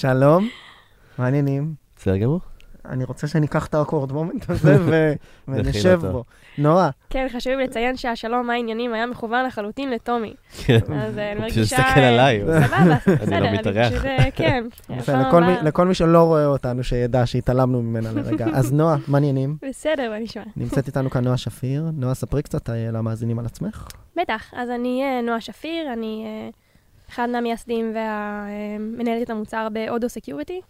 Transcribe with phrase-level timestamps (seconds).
[0.00, 0.48] שלום,
[1.18, 1.74] מעניינים.
[1.96, 2.40] בסדר גמור?
[2.88, 5.12] אני רוצה שניקח את האקורד מומנט הזה ו-
[5.48, 6.00] ונשב.
[6.12, 6.24] בו.
[6.58, 10.34] נועה, כן, חשוב לי לציין שהשלום, מה העניינים, היה מכוון לחלוטין לטומי.
[10.64, 10.78] כן.
[10.94, 11.62] אז אה, אני הוא מרגישה...
[11.76, 12.42] פשוט מסתכל אה, עליי.
[12.44, 13.40] סבבה, בסדר.
[13.40, 13.92] לא אני מתארח.
[13.92, 14.64] פשוט, אה, כן.
[15.62, 18.46] לכל מי- שלא רואה אותנו, שידע שהתעלמנו ממנה לרגע.
[18.58, 19.56] אז נועה, מעניינים.
[19.68, 20.42] בסדר, מה נשמע?
[20.56, 21.84] נמצאת איתנו כאן נועה שפיר.
[21.94, 23.88] נועה, ספרי קצת למאזינים על עצמך.
[24.16, 26.24] בטח, אז אני אה, נועה שפיר, אני
[27.08, 30.60] אחד מהמייסדים והמנהלת המוצר ב Odo Security.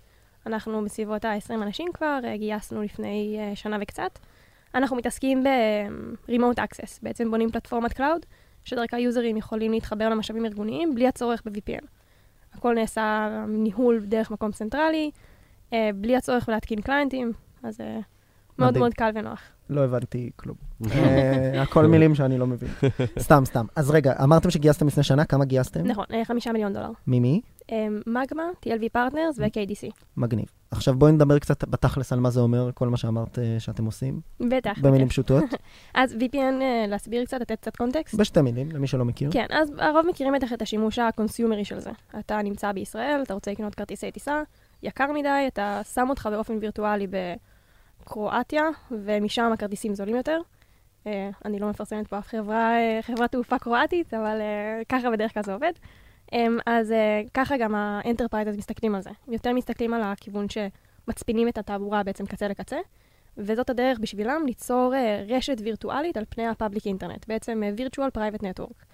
[0.47, 4.19] אנחנו בסביבות ה-20 אנשים כבר, אה, גייסנו לפני אה, שנה וקצת.
[4.75, 8.27] אנחנו מתעסקים ב-remote access, בעצם בונים פלטפורמת cloud,
[8.65, 11.87] שדרכה יוזרים יכולים להתחבר למשאבים ארגוניים בלי הצורך ב-VPN.
[12.55, 15.11] הכל נעשה ניהול דרך מקום צנטרלי,
[15.73, 17.99] אה, בלי הצורך להתקין קליינטים, אז אה,
[18.59, 18.79] מאוד.
[18.79, 19.56] מאוד קל ונוח.
[19.71, 20.57] לא הבנתי כלום.
[20.93, 22.69] אה, הכל מילים שאני לא מבין.
[23.19, 23.67] סתם, סתם.
[23.77, 25.87] אז רגע, אמרתם שגייסתם לפני שנה, כמה גייסתם?
[25.87, 26.91] נכון, אה, חמישה מיליון דולר.
[27.07, 27.41] ממי?
[27.73, 30.05] אה, Magma, TLV Partners ו-KDC.
[30.17, 30.47] מגניב.
[30.71, 34.21] עכשיו בואי נדבר קצת בתכלס על מה זה אומר, כל מה שאמרת אה, שאתם עושים,
[34.41, 34.79] בטח.
[34.81, 35.09] במילים.
[35.09, 35.45] פשוטות.
[35.95, 38.15] אז VPN, להסביר קצת, לתת קצת קונטקסט?
[38.15, 39.31] בשתי מילים, למי שלא מכיר.
[39.33, 41.91] כן, אז הרוב מכירים בטח את השימוש הקונסיומרי של זה.
[42.19, 44.43] אתה נמצא בישראל, אתה רוצה לקנות כרטיסי טיסה,
[44.83, 47.07] יקר מדי, אתה שם אותך באופן וירטואלי
[48.07, 50.41] בקרואטיה, ומשם הכרטיסים זולים יותר.
[51.07, 55.35] אה, אני לא מפרסמת פה אף חברה, אה, חברת תעופה קרואטית, אבל אה, ככה בדרך
[55.35, 55.73] כלל זה עובד.
[56.33, 59.11] אה, אז אה, ככה גם ה enterprise מסתכלים על זה.
[59.29, 62.79] יותר מסתכלים על הכיוון שמצפינים את התעבורה בעצם קצה לקצה,
[63.39, 68.19] וזאת הדרך בשבילם ליצור אה, רשת וירטואלית על פני ה public internet, בעצם אה, virtual
[68.19, 68.85] private network.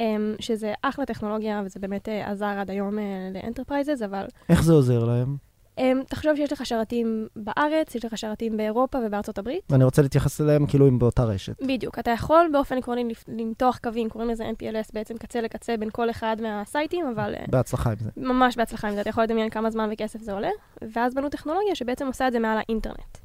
[0.00, 3.04] אמ, שזה אחלה טכנולוגיה, וזה באמת אה, עזר עד היום אה,
[3.34, 5.47] ל enterprises, אבל איך זה עוזר להם?
[5.78, 9.62] אמ, תחשוב שיש לך שרתים בארץ, יש לך שרתים באירופה ובארצות הברית.
[9.70, 11.62] ואני רוצה להתייחס אליהם כאילו הם באותה רשת.
[11.62, 16.10] בדיוק, אתה יכול באופן עקרוני למתוח קווים, קוראים לזה MPLS, בעצם קצה לקצה בין כל
[16.10, 18.10] אחד מהסייטים, אבל אה, בהצלחה עם זה.
[18.16, 20.50] ממש בהצלחה עם זה, אתה יכול לדמיין כמה זמן וכסף זה עולה,
[20.92, 23.18] ואז בנו טכנולוגיה שבעצם עושה את זה מעל האינטרנט.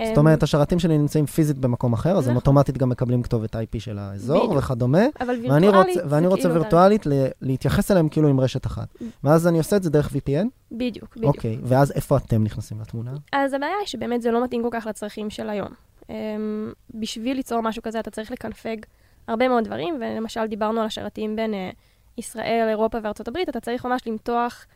[0.00, 2.36] זאת אמ, אומרת, השרתים שלי נמצאים פיזית במקום אחר, אז הם נכון.
[2.36, 4.50] אוטומטית גם מקבלים כתובת IP של האזור.
[4.56, 8.88] וכדומה, אבל וירטואלית, ואני רוצה כאילו וירטואלית ל- להתייחס אליהם כאילו עם רשת אחת.
[9.24, 11.36] ואז אני עושה את זה דרך VPN, בדיוק, בדיוק.
[11.36, 13.12] אוקיי, ואז איפה אתם נכנסים לתמונה?
[13.32, 15.68] אז הבעיה היא שבאמת זה לא מתאים כל כך לצרכים של היום.
[16.02, 16.04] אמ,
[16.94, 18.76] בשביל ליצור משהו כזה אתה צריך לקנפג
[19.28, 21.56] הרבה מאוד דברים, ולמשל דיברנו על השרתים בין אה,
[22.18, 24.66] ישראל, אירופה וארצות הברית, אתה צריך ממש למתוח,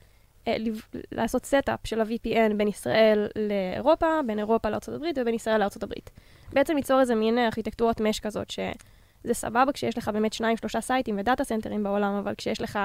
[1.12, 6.10] לעשות setup של ה-VPN בין ישראל לאירופה, בין אירופה הברית ובין ישראל הברית.
[6.52, 10.80] בעצם ליצור איזה מין אה, ארכיטקטורת mesh כזאת, שזה סבבה כשיש לך באמת שניים, שלושה
[10.80, 12.78] סייטים ודאטה סנטרים בעולם, אבל כשיש לך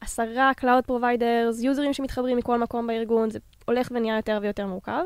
[0.00, 5.02] עשרה Cloud Providers, יוזרים שמתחברים מכל מקום בארגון, זה הולך ונהיה יותר ויותר מורכב.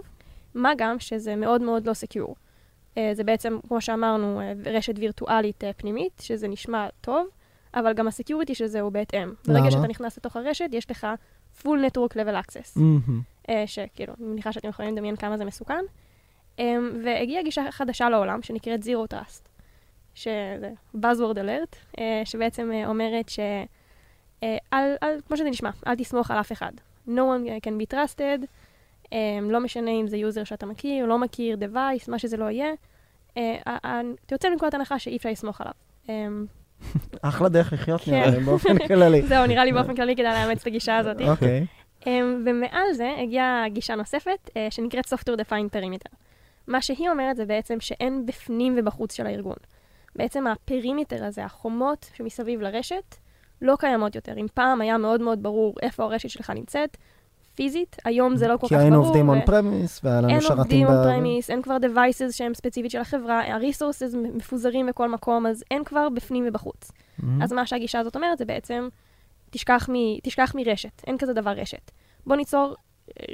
[0.54, 2.36] מה גם שזה מאוד מאוד לא secure.
[3.12, 7.28] זה בעצם, כמו שאמרנו, אה, רשת וירטואלית אה, פנימית, שזה נשמע טוב,
[7.74, 9.32] אבל גם ה security של זה הוא בהתאם.
[9.46, 9.70] ברגע למה?
[9.70, 11.06] שאתה נכנס לתוך הרשת, יש לך
[11.62, 12.78] full network level access.
[13.48, 15.84] אה, שכאילו, אני מניחה שאתם יכולים לדמיין כמה זה מסוכן.
[16.58, 19.48] אה, והגיעה גישה חדשה לעולם, שנקראת Zero Trust,
[20.14, 23.38] שזה Buzzword Alert, אה, שבעצם אומרת ש...
[24.70, 26.72] על, על, כמו שזה נשמע, אל תסמוך על אף אחד.
[27.08, 28.44] No one can be trusted,
[29.04, 29.10] um,
[29.42, 32.72] לא משנה אם זה יוזר שאתה מכיר, לא מכיר, device, מה שזה לא יהיה.
[33.32, 34.00] אתה
[34.32, 35.74] יוצא מנקודת הנחה שאי אפשר לסמוך עליו.
[37.22, 38.12] אחלה דרך לחיות כן.
[38.12, 39.22] נראה לי, באופן כללי.
[39.22, 41.20] זהו, נראה לי באופן כללי כדאי לאמץ את הגישה הזאת.
[41.20, 41.66] אוקיי.
[42.00, 42.06] Um,
[42.46, 46.16] ומעל זה הגיעה גישה נוספת, uh, שנקראת Software Defined Perimeter.
[46.66, 49.56] מה שהיא אומרת זה בעצם שאין בפנים ובחוץ של הארגון.
[50.16, 53.14] בעצם ה perimeter הזה, החומות שמסביב לרשת,
[53.62, 54.38] לא קיימות יותר.
[54.38, 56.96] אם פעם היה מאוד מאוד ברור איפה הרשת שלך נמצאת,
[57.56, 58.82] פיזית, היום זה לא כל כך כי ברור.
[58.82, 60.90] היינו עובדים on premise, והיה לנו אין שרתים עובדים ב...
[60.90, 65.84] on premise, אין כבר devices שהם ספציפית של החברה, ה-resources מפוזרים בכל מקום, אז אין
[65.84, 66.92] כבר בפנים ובחוץ.
[67.18, 67.42] מהמם.
[67.42, 68.88] אז מה שהגישה הזאת אומרת זה בעצם,
[69.50, 71.90] תשכח, מ, תשכח מרשת, אין כזה דבר רשת.
[72.26, 72.74] בוא ניצור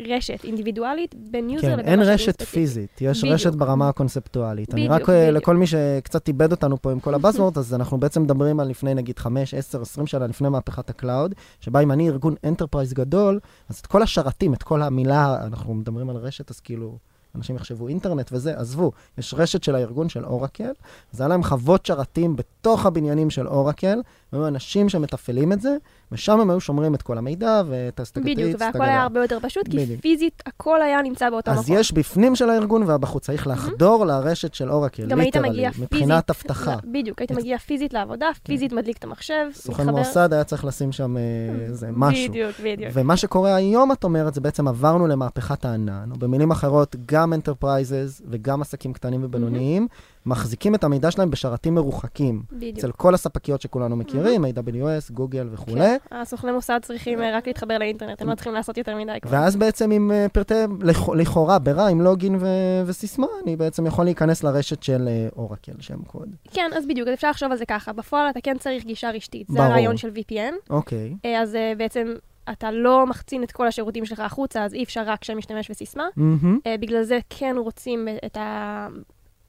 [0.09, 2.43] רשת אינדיבידואלית בין יוזר כן, לבין אין רשת.
[2.43, 3.35] פיזית, יש בדיוק.
[3.35, 4.75] רשת ברמה הקונספטואלית.
[4.75, 5.43] אני בדיוק, רק, אה, בדיוק.
[5.43, 8.69] לכל מי שקצת איבד אותנו פה עם כל ה buzzword, אז אנחנו בעצם מדברים על
[8.69, 12.93] לפני נגיד 5, 10, 20 שנה לפני מהפכת ה cloud, שבה אם אני ארגון enterprise
[12.93, 16.99] גדול, אז את כל השרתים, את כל המילה, אנחנו מדברים על רשת, אז כאילו,
[17.34, 20.73] אנשים יחשבו אינטרנט וזה, עזבו, יש רשת של הארגון של אורקל,
[21.12, 24.00] זה היה להם חוות שרתים בתוך הבניינים של אורקל,
[24.32, 25.76] והיו אנשים שמתפעלים את זה,
[26.12, 29.76] ושם הם היו שומרים את כל המידע, ותסתגלית, בדיוק, והכל היה הרבה יותר פשוט, כי
[29.76, 30.00] בדיוק.
[30.00, 31.76] פיזית הכל היה נמצא באותו אז מקום.
[31.76, 35.93] יש בפנים של הארגון והבחוץ, צריך לחדור לרשת של אורקל, גם היית מגיע פיזית.
[35.93, 36.76] מבחינת אבטחה.
[36.84, 39.90] בדיוק, היית מגיע פיזית לעבודה, פיזית מדליק את המחשב, סוכן.
[39.90, 41.23] מוסד היה צריך לשים שם אה,
[41.64, 42.29] איזה משהו.
[42.29, 42.90] בדיוק, בדיוק.
[42.94, 48.23] ומה שקורה היום, את אומרת, זה בעצם עברנו למהפכת הענן, או במילים אחרות, גם enterprises
[48.31, 49.89] וגם עסקים קטנים ובינוניים,
[50.27, 52.43] מחזיקים את המידע שלהם בשרתים מרוחקים.
[52.53, 52.79] בדיוק.
[52.79, 55.81] אצל כל הספקיות שכולנו מכירים, AWS, גוגל וכולי.
[55.81, 59.13] כן, הסוכני מוסד צריכים אה, רק להתחבר לאינטרנט, הם לא צריכים לעשות יותר מדי.
[59.27, 62.47] ואז בעצם עם אה, פרטי, לכ- לכאורה, ברע, עם לוגין ו-
[62.87, 66.29] וסיסמה, אני בעצם יכול להיכנס לרשת של אה, אורקל, שם קוד.
[66.53, 67.93] כן, אז בדיוק, אז אפשר לחשוב על זה ככה.
[67.93, 69.47] בפועל אתה כן צריך גישה רשתית.
[69.51, 69.63] זה.
[69.65, 70.55] הרעיון של VPN.
[70.71, 71.15] אוקיי.
[71.43, 72.07] אז בעצם
[72.50, 76.09] אתה לא מחצין את כל השירותים שלך החוצה, אז אי אפשר רק שם משתמש וסיסמה.
[76.17, 76.59] מהמם.
[76.67, 78.39] אה, בגלל זה כן רוצים את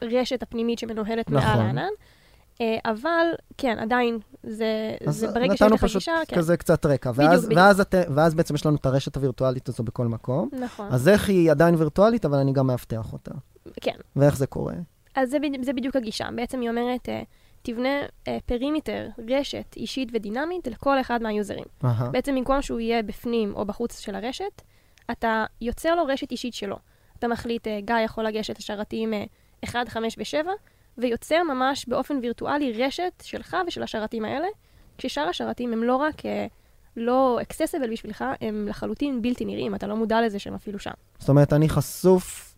[0.02, 1.50] הרשת הפנימית שמנוהלת נכון.
[1.50, 1.90] מעל הענן.
[2.62, 6.36] אה, אבל כן, עדיין, זה, זה ברגע שיש נתנו לך פשוט גישה, כן.
[6.36, 7.12] כזה קצת רקע.
[7.12, 7.60] בדיוק, ואז, בדיוק.
[7.60, 10.50] ואז, את, ואז בעצם יש לנו את הרשת הווירטואלית הזו בכל מקום.
[10.60, 13.32] נכון, אז איך היא עדיין וירטואלית, אבל אני גם מאבטח אותה.
[13.82, 13.96] כן.
[14.16, 14.74] ואיך זה קורה?
[15.16, 16.26] אז זה, זה בדיוק הגישה.
[16.36, 17.22] בעצם היא אומרת, אה,
[17.64, 21.66] תבנה אה, perimeter, רשת אישית ודינמית לכל אחד מהיוזרים.
[21.86, 22.10] אהה.
[22.10, 24.62] בעצם במקום שהוא יהיה בפנים או בחוץ של הרשת,
[25.12, 26.76] אתה יוצר לו רשת אישית שלו.
[27.20, 29.24] אתה מחליט, אה, גיא יכול לגשת לשרתים אה,
[29.64, 30.48] 1, 5 ו-7,
[30.98, 34.48] ויוצר ממש באופן וירטואלי רשת שלך ושל השרתים האלה,
[34.98, 36.48] כששאר השרתים הם לא רק אה,
[36.98, 40.92] לא אקססיבל בשבילך, הם לחלוטין בלתי נראים, אתה לא מודע לזה שהם אפילו שם.
[41.20, 42.53] זאת אומרת, אני חשוף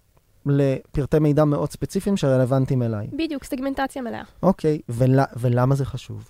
[0.45, 3.07] לפרטי מידע מאוד ספציפיים שרלוונטיים אליי.
[3.13, 4.23] בדיוק, סגמנטציה מלאה.
[4.43, 5.09] אוקיי, ול,
[5.39, 6.29] ולמה זה חשוב?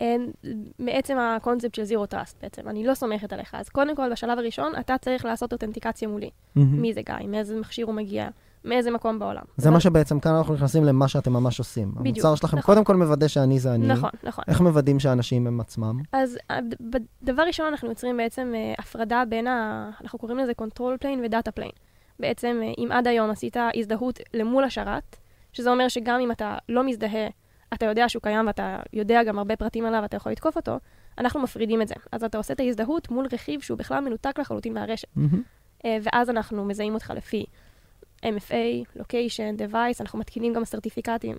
[0.00, 0.30] אין,
[0.78, 3.54] מעצם הקונספט של זירו טראסט בעצם, אני לא סומכת עליך.
[3.54, 6.30] אז קודם כל, בשלב הראשון, אתה צריך לעשות אותנטיקציה מולי.
[6.56, 8.28] מי זה גיא, מאיזה מכשיר הוא מגיע,
[8.64, 9.42] מאיזה מקום בעולם.
[9.56, 11.92] זה אבל- מה שבעצם כאן אנחנו נכנסים למה שאתם ממש עושים.
[11.96, 12.74] בדיוק, המוצר שלכם נכון.
[12.74, 13.86] קודם כל מוודא שאני זה אני.
[13.86, 14.44] נכון, נכון.
[14.48, 15.98] איך מוודאים שאנשים הם עצמם?
[16.12, 16.38] אז
[16.90, 19.90] ב- דבר ראשון, אנחנו יוצרים בעצם אה, הפרדה בין ה...
[20.02, 21.76] אנחנו קוראים לזה control plane ודאטה plane.
[22.20, 25.16] בעצם, אה, אם עד היום עשית הזדהות למול השרת,
[25.52, 27.28] שזה אומר שגם אם אתה לא מזדהה,
[27.74, 30.78] אתה יודע שהוא קיים ואתה יודע גם הרבה פרטים עליו ואתה יכול לתקוף אותו,
[31.18, 31.94] אנחנו מפרידים את זה.
[32.12, 35.08] אז אתה עושה את ההזדהות מול רכיב שהוא בכלל מנותק לחלוטין מהרשת.
[35.84, 37.44] אה, ואז אנחנו מזהים אותך לפי
[38.22, 41.36] MFA, Location, Device, אנחנו מתקינים גם סרטיפיקטים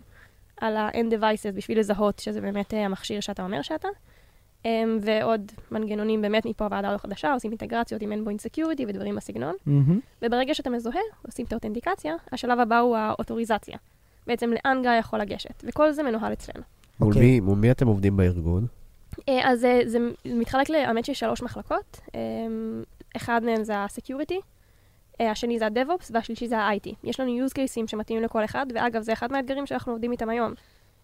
[0.57, 3.88] על ה-End Devices בשביל לזהות שזה באמת אה, המכשיר שאתה אומר שאתה.
[4.66, 9.56] אמ, ועוד מנגנונים באמת מפה ועד הודעה חדשה, עושים אינטגרציות עם Endpoint Security ודברים בסגנון.
[9.66, 10.00] מהמם.
[10.22, 13.78] וברגע שאתה מזוהה, עושים את האותנטיקציה, השלב הבא הוא האוטוריזציה.
[14.28, 16.63] בעצם לאן גיא יכול לגשת, וכל זה מנוהל אצלנו.
[17.00, 17.22] מול אוקיי.
[17.31, 18.66] מי- מול מי אתם עובדים בארגון?
[19.30, 22.00] אה, אז אה, זה מתחלק, ל- האמת שיש שלוש מחלקות.
[22.16, 22.84] אמ,
[23.16, 24.36] אחד מהם זה ה-Security,
[25.22, 26.90] אה, השני זה ה-DevOps, והשלישי זה ה-IT.
[27.04, 30.54] יש לנו use cases שמתאימים לכל אחד, ואגב, זה אחד מהאתגרים שאנחנו עובדים איתם היום.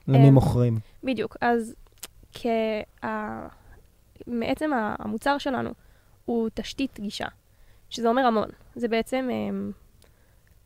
[0.08, 0.80] למי אמ, מוכרים?
[1.04, 1.38] בדיוק.
[1.42, 1.76] אז
[2.42, 2.46] כ...
[4.28, 5.70] מעצם המוצר שלנו
[6.26, 7.26] הוא תשתית גישה,
[7.90, 8.48] שזה אומר המון.
[8.76, 9.72] זה בעצם אמ,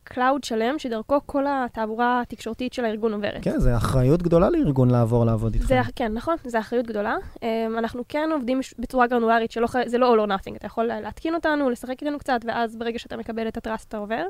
[0.04, 3.44] cloud שלם שדרכו כל התעבורה התקשורתית של הארגון עוברת.
[3.44, 5.68] כן, זה אחריות גדולה לארגון לעבור לעבוד איתכם.
[5.68, 7.16] זה, כן, נכון, זו אחריות גדולה.
[7.36, 7.40] אמ,
[7.78, 10.56] אנחנו כן עובדים בצורה גרנולרית, שלא, ח- זה לא all or nothing.
[10.56, 13.88] אתה יכול לה- להתקין אותנו, לשחק איתנו קצת, ואז ברגע שאתה מקבל את ה trust
[13.88, 14.24] אתה עובר.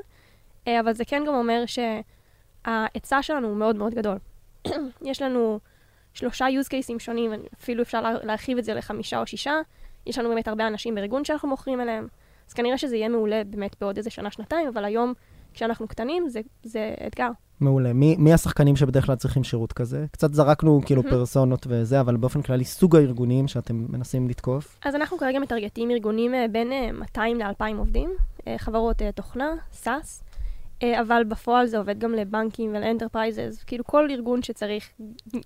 [0.64, 4.16] אה, אבל זה כן גם אומר שההיצע שלנו הוא מאוד מאוד גדול.
[5.10, 5.58] יש לנו
[6.14, 9.54] שלושה use cases שונים, אפילו אפשר לה- להרחיב את זה לחמישה או שישה.
[10.06, 12.06] יש לנו באמת הרבה אנשים בארגון שאנחנו מוכרים אליהם.
[12.48, 15.12] אז כנראה שזה יהיה מעולה באמת בעוד איזה שנה-שנתיים, אבל היום,
[15.54, 17.28] כשאנחנו קטנים, זה, זה אתגר.
[17.60, 17.92] מעולה.
[17.92, 20.04] מי, מי השחקנים שבדרך כלל צריכים שירות כזה?
[20.10, 21.02] קצת זרקנו כאילו.
[21.02, 24.78] פרסונות וזה, אבל באופן כללי, סוג הארגונים שאתם מנסים לתקוף.
[24.84, 28.10] אז אנחנו כרגע מטרגטים ארגונים אה, בין אה, 200 ל-2,000 עובדים,
[28.46, 29.52] אה, חברות אה, תוכנה,
[29.84, 29.90] SaaS, אה,
[31.00, 34.90] אבל בפועל זה עובד גם לבנקים ול enterprises, כאילו כל ארגון שצריך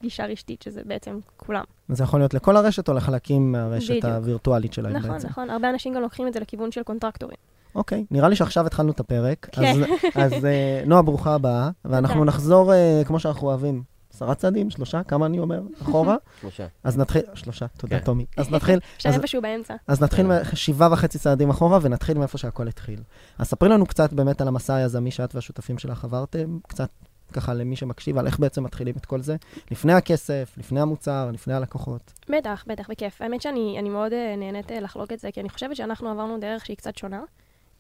[0.02, 1.64] גישה רשתית, שזה בעצם כולם.
[1.88, 4.05] זה יכול להיות לכל הרשת או לחלקים מהרשת בדיוק.
[4.05, 5.28] הווירטואלית שלהם נכון, בעצם.
[5.28, 7.37] נכון, הרבה אנשים גם לוקחים את זה לכיוון של קונטרקטורים.
[7.75, 9.49] אוקיי, נראה לי שעכשיו התחלנו את הפרק.
[9.52, 9.64] כן.
[9.64, 9.76] אז,
[10.14, 12.25] אז אה, נועה, ברוכה הבאה, ואנחנו.
[12.25, 13.83] נחזור, אה, כמו שאנחנו אוהבים,
[14.16, 16.16] עשרה צעדים, שלושה, כמה אני אומר, אחורה.
[16.40, 16.66] שלושה.
[16.85, 18.04] אז נתחיל, שלושה, תודה, כן.
[18.04, 18.26] טומי.
[18.37, 19.75] אז נתחיל, אפשר איפשהו באמצע.
[19.87, 23.00] אז נתחיל משבעה וחצי צעדים אחורה, ונתחיל מאיפה שהכל התחיל.
[23.38, 26.88] אז ספרי לנו קצת באמת על המסע היזמי שאת והשותפים שלך עברתם, קצת
[27.32, 29.37] ככה למי שמקשיב, על איך בעצם מתחילים את כל זה.
[29.70, 32.12] לפני הכסף, לפני המוצר, לפני הלקוחות.
[32.28, 33.23] בטח, בטח, בכיף.
[33.23, 36.38] האמת שאני אני מאוד אה, נהנית אה, לחלוק את זה, כי אני חושבת שאנחנו עברנו
[36.38, 37.23] דרך שהיא קצת שונה.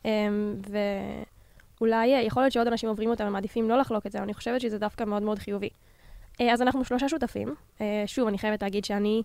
[0.04, 0.10] אמ,
[1.80, 4.34] ואולי אה, יכול להיות שעוד אנשים עוברים אותה ומעדיפים לא לחלוק את זה, אבל אני
[4.34, 5.68] חושבת שזה דווקא מאוד מאוד חיובי.
[6.40, 7.54] אה, אז אנחנו שלושה שותפים.
[7.80, 9.22] אה, שוב, אני חייבת להגיד שאני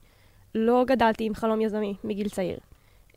[0.55, 2.57] לא גדלתי עם חלום יזמי מגיל צעיר.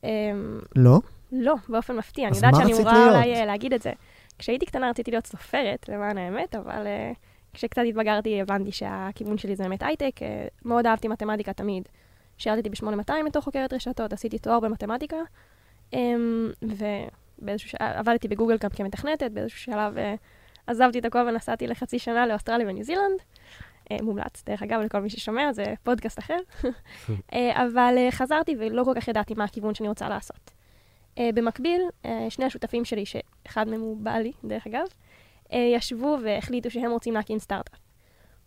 [0.04, 0.98] אמ, לא?
[1.32, 2.28] לא, באופן מפתיע.
[2.28, 3.06] אני יודעת שאני אמורה?
[3.08, 3.92] אולי אה, להגיד את זה.
[4.38, 7.16] כשהייתי קטנה רציתי להיות סופרת, למען האמת, אבל uh,
[7.52, 10.12] כשקצת התבגרתי הבנתי שהכיוון שלי זה באמת הייטק.
[10.18, 10.22] Uh,
[10.64, 11.88] מאוד אהבתי מתמטיקה תמיד.
[12.38, 15.16] שירתתי ב-8200 בתור חוקרת רשתות, עשיתי תואר במתמטיקה,
[15.92, 15.96] um,
[16.62, 20.00] ובאיזשהו שלב, עבדתי בגוגל גם כמתכנתת, באיזשהו שלב uh,
[20.66, 23.18] עזבתי את הכל ונסעתי לחצי שנה לאוסטרליה וניו זילנד.
[23.92, 26.38] Uh, מומלץ, דרך אגב, לכל מי ששומע, זה פודקאסט אחר.
[26.62, 26.66] uh,
[27.66, 30.50] אבל uh, חזרתי ולא כל כך ידעתי מה הכיוון שאני רוצה לעשות.
[31.34, 31.80] במקביל,
[32.28, 34.86] שני השותפים שלי, שאחד מהם הוא בעלי, דרך אגב,
[35.52, 37.78] ישבו והחליטו שהם רוצים להקים סטארט-אפ.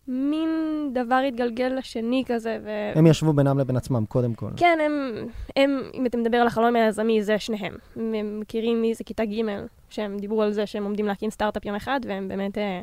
[0.08, 0.50] מין
[0.92, 2.70] דבר התגלגל לשני כזה, ו...
[2.98, 4.50] הם ישבו בינם לבין עצמם, קודם כל.
[4.56, 5.26] כן, הם,
[5.56, 7.74] הם, אם אתה מדבר על החלום היזמי, זה שניהם.
[7.96, 9.42] הם מכירים מאיזה כיתה ג'
[9.90, 12.80] שהם דיברו על זה שהם עומדים להקים סטארט-אפ יום אחד, והם באמת, אה,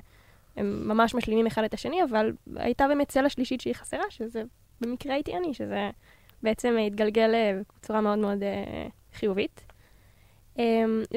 [0.58, 4.44] הם ממש משלימים אחד את השני, אבל הייתה באמת צלע שלישית שהיא חסרה, שזה
[4.82, 5.90] במקרה הייתי אני, שזה
[6.44, 9.62] בעצם התגלגל אה, בצורה מאוד מאוד אה, חיובית.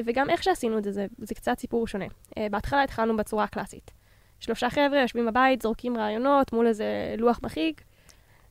[0.05, 2.05] וגם איך שעשינו את זה, זה, זה קצת סיפור שונה.
[2.51, 3.91] בהתחלה התחלנו בצורה הקלאסית.
[4.39, 7.81] שלושה חבר'ה יושבים בבית, זורקים רעיונות מול איזה לוח מחיק,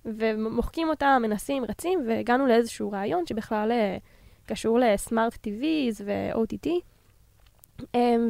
[0.04, 3.96] ומוחקים אותם, מנסים, רצים, והגענו לאיזשהו רעיון שבכלל אה,
[4.46, 6.68] קשור ל-smart TVs ו-OTT,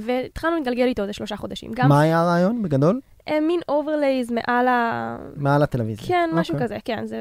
[0.01, 1.71] והתחלנו להתגלגל איתו איזה שלושה חודשים.
[1.75, 1.89] גם...
[1.89, 3.01] מה היה הרעיון בגדול?
[3.29, 5.17] אה, מין overlays מעל ה...
[5.37, 6.07] מעל הטלוויזיה.
[6.07, 6.57] כן, משהו okay.
[6.57, 6.67] אוקיי.
[6.67, 7.19] כזה, כן, זה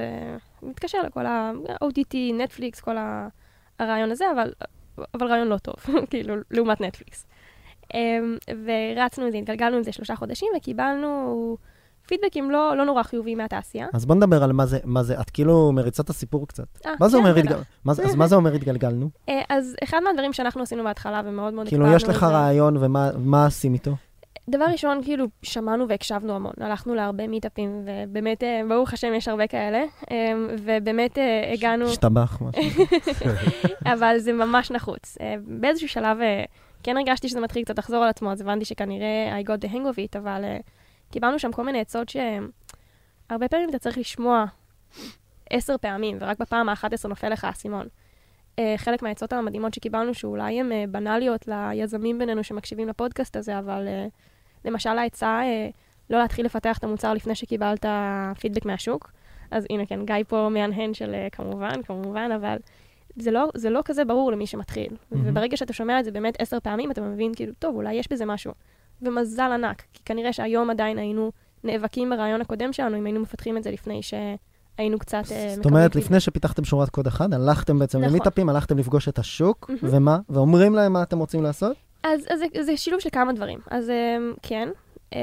[0.63, 2.95] מתקשר לכל ה-OTT, נטפליקס, כל
[3.79, 4.53] הרעיון הזה, אבל,
[5.13, 5.75] אבל רעיון לא טוב,
[6.09, 7.27] כאילו, לעומת נטפליקס.
[7.93, 11.57] אמ, ורצנו עם זה, התגלגלנו עם זה שלושה חודשים, וקיבלנו
[12.07, 13.87] פידבקים לא, לא נורא חיוביים מהתעשייה.
[13.93, 16.63] אז בוא נדבר על מה זה, מה זה, את כאילו מריצה את הסיפור קצת.
[16.77, 17.55] 아, אה, מה זה כן, אומר, התגל...
[17.85, 19.09] מה זה, אז מה זה אומר התגלגלנו?
[19.29, 22.25] אה, אז אחד מהדברים שאנחנו עשינו בהתחלה ומאוד מאוד כאילו, יש לך זה...
[22.25, 23.95] רעיון ומה עושים איתו?
[24.49, 26.53] דבר ראשון, כאילו, שמענו והקשבנו המון.
[26.61, 29.83] הלכנו להרבה מיטאפים, ובאמת, אה, ברוך השם, יש הרבה כאלה,
[30.65, 31.17] ובאמת
[31.53, 31.85] הגענו...
[31.85, 32.83] השתבח, משהו.
[33.93, 35.17] אבל זה ממש נחוץ.
[35.47, 36.17] באיזשהו שלב
[36.83, 39.75] כן הרגשתי שזה מתחיל קצת לחזור על עצמו, אז הבנתי שכנראה I got the hang
[39.75, 40.41] of it, אבל
[41.11, 44.45] קיבלנו שם כל מיני עצות שהרבה פעמים אתה צריך לשמוע
[45.49, 47.87] עשר פעמים, ורק בפעם ה-11 נופל לך האסימון.
[48.55, 53.87] Uh, חלק מהעצות המדהימות שקיבלנו, שאולי הן uh, בנאליות ליזמים בינינו שמקשיבים לפודקאסט הזה, אבל
[53.87, 54.09] uh,
[54.65, 55.73] למשל העצה uh,
[56.09, 57.85] לא להתחיל לפתח את המוצר לפני שקיבלת
[58.39, 59.11] פידבק מהשוק.
[59.51, 62.57] אז הנה כן, גיא פה מהנהן של uh, כמובן, כמובן, אבל
[63.15, 64.91] זה לא, זה לא כזה ברור למי שמתחיל.
[64.91, 65.15] Mm-hmm.
[65.23, 68.25] וברגע שאתה שומע את זה באמת עשר פעמים, אתה מבין, כאילו, טוב, אולי יש בזה
[68.25, 68.53] משהו.
[69.01, 71.31] ומזל ענק, כי כנראה שהיום עדיין היינו
[71.63, 75.23] נאבקים ברעיון הקודם שלנו, אם היינו מפתחים את זה לפני שהיינו קצת.
[75.31, 78.09] אה, זאת אומרת, לפני שפיתחתם שורת קוד אחד, הלכתם בעצם נכון.
[78.09, 79.85] למיטאפים, הלכתם לפגוש את השוק, mm-hmm.
[79.85, 80.19] ומה?
[80.29, 81.77] ואומרים להם מה אתם רוצים לעשות?
[82.03, 83.59] אז, אז זה, זה שילוב של כמה דברים.
[83.71, 84.69] אז אמ, כן,
[85.13, 85.19] אמ,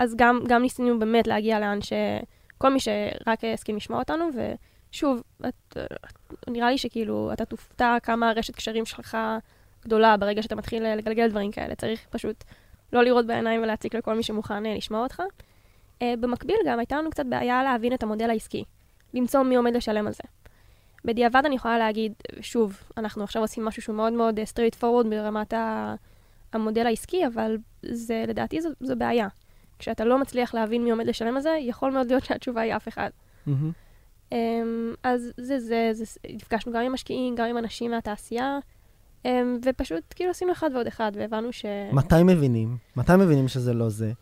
[0.00, 4.54] אז גם, גם ניסינו באמת להגיע לאן שכל מי שרק הסכים לשמוע אותנו, ו...
[4.92, 5.76] שוב, את,
[6.48, 9.16] נראה לי שכאילו, אתה תופתע כמה רשת קשרים שלך
[9.84, 11.74] גדולה ברגע שאתה מתחיל לגלגל דברים כאלה.
[11.74, 12.44] צריך פשוט
[12.92, 15.22] לא לראות בעיניים ולהציק לכל מי שמוכן אה, לשמוע אותך.
[16.00, 18.64] Uh, במקביל גם הייתה לנו קצת בעיה להבין את המודל העסקי,
[19.14, 20.22] למצוא מי עומד לשלם על זה.
[21.04, 25.08] בדיעבד אני יכולה להגיד, שוב, אנחנו עכשיו עושים משהו שהוא מאוד מאוד uh, straight forward
[25.10, 25.54] ברמת
[26.52, 29.28] המודל העסקי, אבל זה, לדעתי זו, זו בעיה.
[29.78, 32.88] כשאתה לא מצליח להבין מי עומד לשלם על זה, יכול מאוד להיות שהתשובה היא אף
[32.88, 33.10] אחד.
[33.48, 33.50] Mm-hmm.
[34.30, 34.34] Um,
[35.02, 38.58] אז זה, זה, זה, נפגשנו גם עם משקיעים, גם עם אנשים מהתעשייה,
[39.64, 41.64] ופשוט כאילו עשינו אחד ועוד אחד, והבנו ש...
[41.92, 42.76] מתי מבינים?
[42.96, 44.12] מתי מבינים שזה לא זה?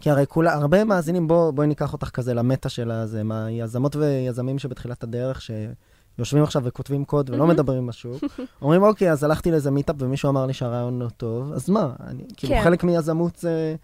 [0.00, 4.58] כי הרי כולה, הרבה מאזינים, בוא, בואי ניקח אותך כזה למטה של הזה, מהיזמות ויזמים
[4.58, 8.24] שבתחילת הדרך, שיושבים עכשיו וכותבים קוד ולא מדברים בשוק,
[8.62, 11.92] אומרים, אוקיי, אז הלכתי לאיזה מיטאפ ומישהו אמר לי שהרעיון לא טוב, אז מה?
[12.06, 12.64] אני, כאילו, כן.
[12.64, 13.76] חלק מיזמות זה...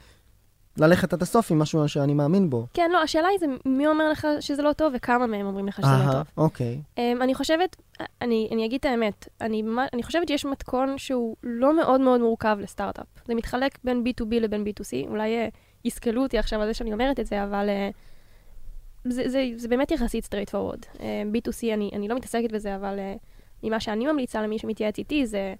[0.78, 2.66] ללכת עד הסוף עם משהו שאני מאמין בו.
[2.74, 5.76] כן, לא, השאלה היא זה מי אומר לך שזה לא טוב וכמה מהם אומרים לך
[5.76, 6.22] שזה לא טוב.
[6.36, 6.80] אוקיי.
[6.96, 7.76] Um, אני חושבת,
[8.22, 9.62] אני, אני אגיד את האמת, אני,
[9.92, 13.06] אני חושבת שיש מתכון שהוא לא מאוד מאוד מורכב לסטארט-אפ.
[13.26, 15.50] זה מתחלק בין B2B לבין B2C, אולי uh,
[15.84, 19.90] יסכלו אותי עכשיו על זה שאני אומרת את זה, אבל uh, זה, זה, זה באמת
[19.90, 20.84] יחסית straight forward.
[20.96, 21.00] Uh,
[21.34, 23.18] B2C, אני, אני לא מתעסקת בזה, אבל uh,
[23.62, 25.54] ממה שאני ממליצה למי שמתייעץ איתי זה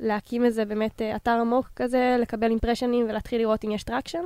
[0.00, 4.24] להקים איזה באמת אתר עמוק כזה, לקבל impressionים ולהתחיל לראות אם יש traction.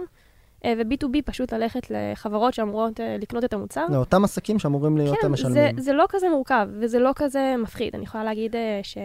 [0.64, 3.86] אה, ו-B2B פשוט ללכת לחברות שאמורות אה, לקנות את המוצר.
[3.90, 5.54] לאותם עסקים שאמורים להיות כן, המשלמים.
[5.54, 7.94] זה, זה לא כזה מורכב, וזה לא כזה מפחיד.
[7.94, 8.98] אני יכולה להגיד אה, ש...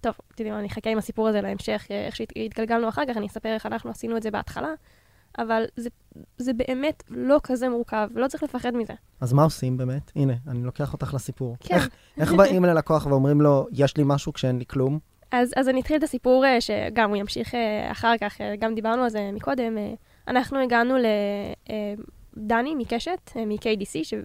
[0.00, 3.48] טוב, אתם יודעים, אני אחכה עם הסיפור הזה להמשך, איך שהתגלגלנו אחר כך, אני אספר
[3.48, 4.68] איך אנחנו עשינו את זה בהתחלה,
[5.38, 5.88] אבל זה,
[6.38, 8.92] זה באמת לא כזה מורכב, ולא צריך לפחד מזה.
[9.20, 10.12] אז מה עושים באמת?
[10.16, 11.56] הנה, אני לוקח אותך לסיפור.
[11.60, 11.74] כן.
[11.74, 14.98] איך, איך באים ללקוח ואומרים לו, יש לי משהו כשאין לי כלום?
[15.32, 17.54] אז, אז אני אתחיל את הסיפור שגם הוא ימשיך
[17.90, 19.76] אחר כך, גם דיברנו על זה מקודם.
[20.28, 20.94] אנחנו הגענו
[22.36, 24.16] לדני מקשת, אה, מ-KDC,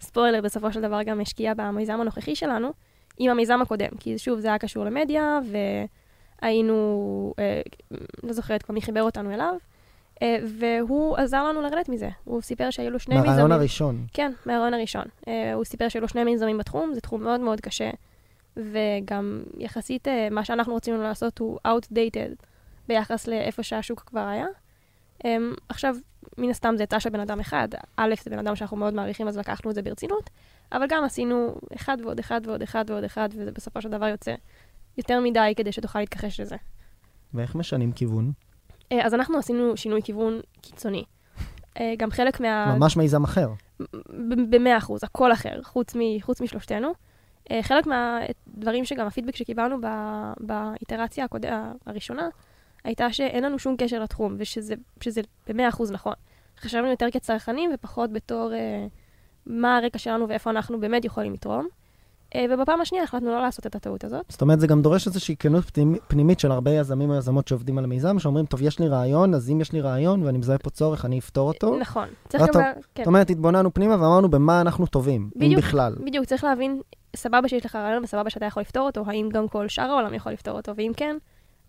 [0.00, 2.70] שספוילר בסופו של דבר גם השקיע במיזם הנוכחי שלנו,
[3.18, 5.38] עם המיזם הקודם, כי שוב, זה היה קשור למדיה,
[6.42, 7.60] היינו, אה,
[8.22, 9.54] לא זוכרת כבר מי חיבר אותנו אליו,
[10.22, 12.08] אה, והוא עזר לנו לרדת מזה.
[12.24, 13.30] הוא סיפר שהיו לו שני מיזמים.
[13.30, 14.06] מהרעיון הראשון.
[14.12, 15.04] כן, מהרעיון הראשון.
[15.28, 17.90] אה, הוא סיפר שהיו לו שני מיזמים בתחום, זה תחום מאוד מאוד קשה,
[18.56, 22.44] וגם יחסית אה, מה שאנחנו רצינו לעשות הוא outdated
[22.88, 24.46] ביחס לאיפה שהשוק כבר היה.
[25.24, 25.36] אה,
[25.68, 25.96] עכשיו,
[26.38, 29.28] מן הסתם זה עצה של בן אדם אחד, א', זה בן אדם שאנחנו מאוד מעריכים,
[29.28, 30.30] אז לקחנו את זה ברצינות,
[30.72, 34.34] אבל גם עשינו אחד ועוד אחד ועוד אחד ועוד אחד, וזה בסופו של דבר יוצא
[34.98, 36.56] יותר מדי כדי שתוכל להתכחש לזה.
[37.34, 38.32] ואיך משנים כיוון?
[38.92, 41.04] אה, אז אנחנו עשינו שינוי כיוון קיצוני.
[41.80, 42.76] אה, גם חלק מה...
[42.76, 43.48] ממש מיזם אחר.
[44.50, 46.92] במאה אחוז, הכל אחר, חוץ, מ, חוץ משלושתנו.
[47.50, 51.46] אה, חלק מהדברים שגם הפידבק שקיבלנו ב- באיטרציה הקוד...
[51.86, 52.28] הראשונה,
[52.84, 56.14] הייתה שאין לנו שום קשר לתחום, ושזה שזה במאה אחוז נכון.
[56.60, 58.86] חשבנו יותר כצרכנים ופחות בתור אה,
[59.46, 61.68] מה הרקע שלנו ואיפה אנחנו באמת יכולים לתרום.
[62.34, 64.24] אה, ובפעם השנייה החלטנו לא לעשות את הטעות הזאת.
[64.28, 67.78] זאת אומרת, זה גם דורש איזושהי כנות פנימ- פנימית של הרבה יזמים או יזמות שעובדים
[67.78, 70.70] על המיזם, שאומרים, טוב, יש לי רעיון, אז אם יש לי רעיון ואני מזהה פה
[70.70, 71.76] צורך, אני אפתור אותו.
[71.76, 72.08] נכון.
[72.28, 72.62] צריך גם...
[72.94, 73.02] כן.
[73.02, 75.58] זאת אומרת, התבוננו פנימה ואמרנו במה אנחנו טובים, אם בדיוק.
[75.60, 75.94] בכלל.
[76.04, 76.80] בדיוק, צריך להבין,
[77.16, 80.32] סבבה שיש לך רעיון וסבבה שאתה יכול לפתור אותו, האם גם כל שאר העולם יכול
[80.32, 81.16] לפתור אותו, ואם כן,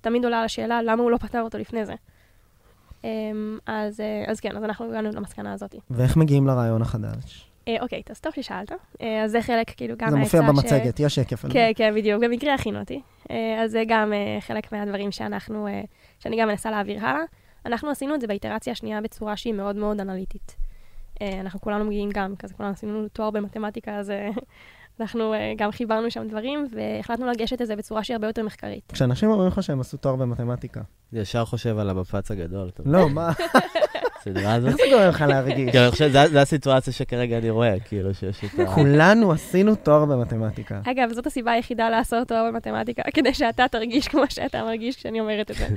[0.01, 1.93] תמיד עולה על השאלה למה הוא לא פתר אותו לפני זה.
[3.03, 5.75] אמ, אז, אה, אז כן, אז אנחנו הגענו למסקנה הזאת.
[5.89, 7.51] ואיך מגיעים לרעיון החדש?
[7.67, 8.72] אה, אוקיי, אז טוב ששאלת.
[9.01, 11.46] אה, אז זה חלק, כאילו, גם זה מופיע במצגת, יש שקף.
[11.50, 13.01] כן, כן, בדיוק, במקרה הכינו אותי.
[13.31, 15.67] אה, אז זה גם חלק מהדברים שאנחנו,
[16.20, 17.22] שאני גם מנסה להעביר הלאה.
[17.65, 20.55] אנחנו עשינו את זה באיטרציה השנייה בצורה שהיא מאוד מאוד אנליטית.
[21.22, 24.13] אנחנו כולנו מגיעים גם, כזה כולנו עשינו תואר במתמטיקה, אז
[25.01, 28.91] אנחנו אה, גם חיברנו שם דברים, והחלטנו לגשת לזה בצורה שהיא הרבה יותר מחקרית.
[28.93, 30.81] כשאנשים אומרים לך שהם עשו תואר במתמטיקה.
[31.13, 32.70] אני ישר חושב על המפץ הגדול.
[32.74, 33.31] אתה לא, מה,
[34.22, 34.70] הסדרה הזאת?
[34.70, 35.75] איך זה גורם לך להרגיש?
[35.75, 38.65] אני חושב, זה- זה הסיטואציה שכרגע אני רואה, כאילו, שיש את ה...
[38.75, 40.81] כולנו עשינו תואר במתמטיקה.
[40.86, 45.51] אגב, זאת הסיבה היחידה לעשות תואר במתמטיקה, כדי שאתה תרגיש כמו שאתה מרגיש כשאני אומרת
[45.51, 45.67] את זה.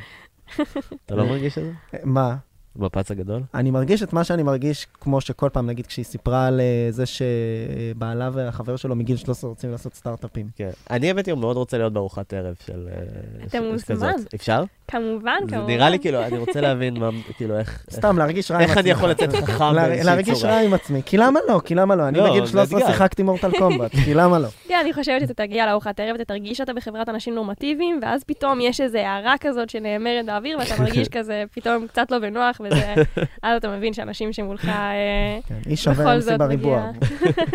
[1.06, 1.70] אתה לא מרגיש את זה?
[2.04, 2.36] מה?
[2.78, 3.42] המפץ הגדול?
[3.54, 7.04] אני מרגיש את מה שאני מרגיש, כמו שכל פעם, נגיד, כשהיא סיפרה על אה, זה
[7.06, 10.48] שבעלה והחבר שלו מגיל 13 רוצים לעשות סטארט-אפים.
[10.56, 10.70] כן.
[10.90, 12.88] אני האמת היא מאוד רוצה להיות בארוחת ערב של...
[12.92, 14.12] אה, אתה מוזמן.
[14.34, 14.64] אפשר?
[14.88, 15.66] כמובן, זה כמובן.
[15.66, 17.84] נראה לי כאילו, אני רוצה להבין מה, כאילו, איך...
[17.90, 18.82] סתם, להרגיש רע עם איך עצמי.
[18.82, 20.52] אני יכול לצאת חכם באיזושהי להרגיש צורה?
[20.52, 21.02] רע עם עצמי.
[21.06, 21.60] כי למה לא?
[21.64, 22.08] כי למה לא?
[22.08, 22.92] אני לא, בגיל זה 13 אתגר.
[22.92, 24.48] שיחקתי מורטל קומבט, כי למה לא?
[24.68, 28.60] כן, אני חושבת שאתה תגיע לארוחת ערב, אתה תרגיש שאתה בחברת אנשים נורמטיביים, ואז פתאום
[28.60, 32.94] יש איזו הערה כזאת שנאמרת באוויר, ואתה מרגיש כזה פתאום קצת לא בנוח, וזה...
[33.42, 34.68] אז אתה מבין שאנשים שמולך...
[34.68, 36.90] אה, כן, איש שווה בכל MC זאת בריבוע.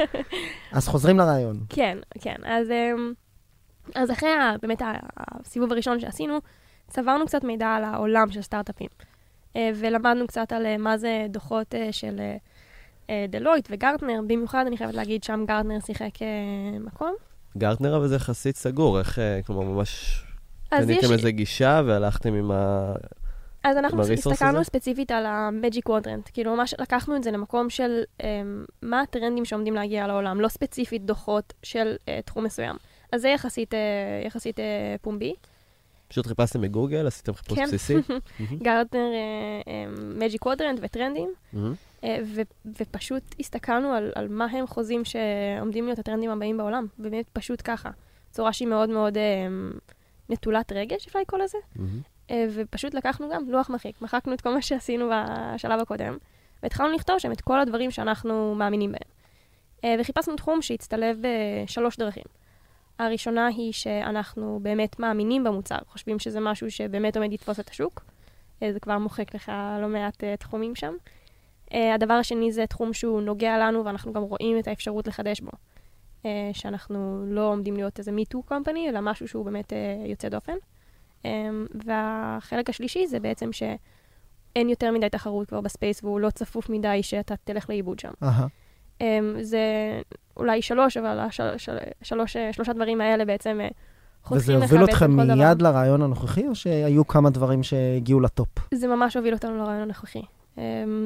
[0.72, 1.60] אז חוזרים לרעיון.
[1.69, 2.36] כן, כן.
[2.45, 3.13] אז, אמ,
[3.95, 4.30] אז אחרי
[4.62, 4.82] באמת
[5.17, 6.38] הסיבוב הראשון שעשינו,
[6.88, 8.88] צברנו קצת מידע על העולם של סטארט-אפים.
[9.56, 12.19] אה, ולמדנו קצת על אה, מה זה דוחות אה, של
[13.30, 16.10] דלויט וגרטנר, במיוחד אני חייבת להגיד, שם גרטנר שיחק
[16.80, 17.15] מקום.
[17.58, 20.24] גרטנר אבל זה יחסית סגור, איך, כלומר, ממש
[20.72, 22.93] אז יש, קניתם איזה גישה והלכתם עם ה...
[23.63, 24.63] אז אנחנו הסתכלנו הזה?
[24.63, 28.24] ספציפית על ה-Magic Quadrant, כאילו ממש לקחנו את זה למקום של um,
[28.82, 32.76] מה הטרנדים שעומדים להגיע לעולם, לא ספציפית דוחות של uh, תחום מסוים.
[33.12, 33.78] אז זה יחסית, uh,
[34.28, 34.62] יחסית uh,
[35.02, 35.34] פומבי.
[36.08, 37.65] פשוט חיפשתם בגוגל, עשיתם חיפוש כן.
[37.65, 37.95] בסיסי?
[38.65, 39.10] גרטנר,
[40.19, 41.74] Magic Quadrant וטרנדים, מהמם.
[42.04, 47.26] אה, ו- ופשוט הסתכלנו על, על מה הם חוזים שעומדים להיות הטרנדים הבאים בעולם, באמת
[47.34, 47.89] פשוט ככה.
[48.32, 49.48] צורה שהיא מאוד מאוד אה,
[50.30, 51.58] נטולת רגש, אפשר לקרוא לזה.
[51.76, 52.02] מהמם.
[52.32, 55.10] אה, ופשוט לקחנו גם לוח מחיק, מחקנו את כל מה שעשינו
[55.56, 56.18] בשלב הקודם,
[56.63, 59.12] והתחלנו לכתוב שם את כל הדברים שאנחנו מאמינים בהם.
[59.84, 62.24] אה, וחיפשנו תחום שהצטלב בשלוש דרכים.
[63.00, 68.06] הראשונה היא שאנחנו באמת מאמינים במוצר, חושבים שזה משהו שבאמת עומד לתפוס את השוק.
[68.63, 70.94] אה, זה כבר מוחק לך לא מעט תחומים שם.
[71.96, 75.52] הדבר השני זה תחום שהוא נוגע לנו ואנחנו גם רואים את האפשרות לחדש בו.
[76.54, 79.74] שאנחנו לא עומדים להיות איזה me-too company, אלא משהו שהוא באמת
[80.06, 80.54] יוצא דופן.
[81.23, 81.27] Um,
[81.86, 87.36] והחלק השלישי זה בעצם שאין יותר מדי תחרות כבר ב-space והוא לא צפוף מדי שאתה
[87.43, 88.12] תלך לאיבוד שם.
[88.99, 89.03] Um,
[89.41, 89.60] זה
[90.38, 93.67] אולי שלוש, אבל השל, של, שלוש, אה, שלושה דברים האלה בעצם אה,
[94.32, 95.36] וזה הוביל אתכם כל דבר.
[95.36, 98.49] מיד לרעיון הנוכחי, או שהיו כמה דברים שהגיעו לטופ?
[98.73, 100.21] זה ממש הוביל אותנו לרעיון הנוכחי.
[100.55, 100.60] Um,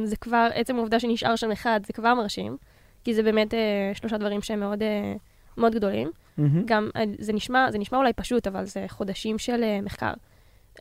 [0.06, 2.58] זה כבר, עצם העובדה שנשאר שם אחד, זה כבר מרשים,
[3.04, 5.20] כי זה באמת uh, שלושה דברים שהם מאוד, uh,
[5.58, 6.12] מאוד גדולים.
[6.38, 6.66] מהמם.
[6.66, 10.14] גם, uh, זה נשמע, זה נשמע אולי פשוט, אבל זה חודשים של uh, מחקר.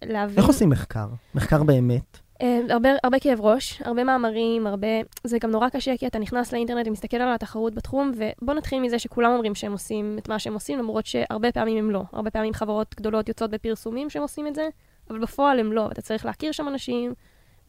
[0.02, 0.38] להבין...
[0.38, 1.06] איך עושים מחקר?
[1.34, 2.18] מחקר באמת?
[2.42, 4.86] אה, הרבה, הרבה כאב ראש, הרבה מאמרים, הרבה...
[5.24, 8.98] זה גם נורא קשה, כי אתה נכנס לאינטרנט ומסתכל על התחרות בתחום, ובוא נתחיל מזה
[8.98, 12.02] שכולם אומרים שהם עושים את מה שהם עושים, למרות שהרבה פעמים הם לא.
[12.12, 14.68] הרבה פעמים חברות גדולות יוצאות בפרסומים שהם עושים את זה,
[15.10, 15.88] אבל בפועל הם לא.
[15.92, 17.14] אתה צריך להכיר שם אנשים,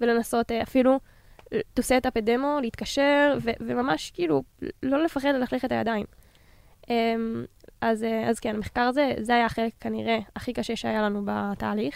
[0.02, 1.00] ולנסות אה, אפילו
[1.54, 4.44] to set up a demo, להתקשר, ו- וממש כאילו,
[4.84, 6.06] לא לפחד ללכלך את הידיים.
[6.84, 6.88] Um,
[7.82, 11.96] אז, אה, אז כן, המחקר הזה, זה היה החלק כנראה הכי קשה שהיה לנו בתהליך.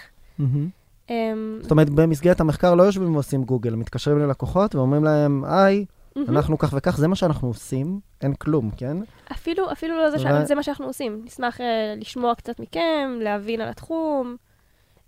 [1.09, 6.29] אמ, זאת אומרת, במסגרת המחקר לא יושבים ועושים גוגל, מתקשרים ללקוחות ואומרים להם, היי, מהמם.
[6.29, 8.97] אנחנו כך וכך, זה מה שאנחנו עושים, אין כלום, כן?
[9.31, 10.17] אפילו, אפילו לא זה.
[10.17, 11.21] ו- זה מה שאנחנו עושים.
[11.25, 14.35] נשמח אה, לשמוע קצת מכם, להבין על התחום.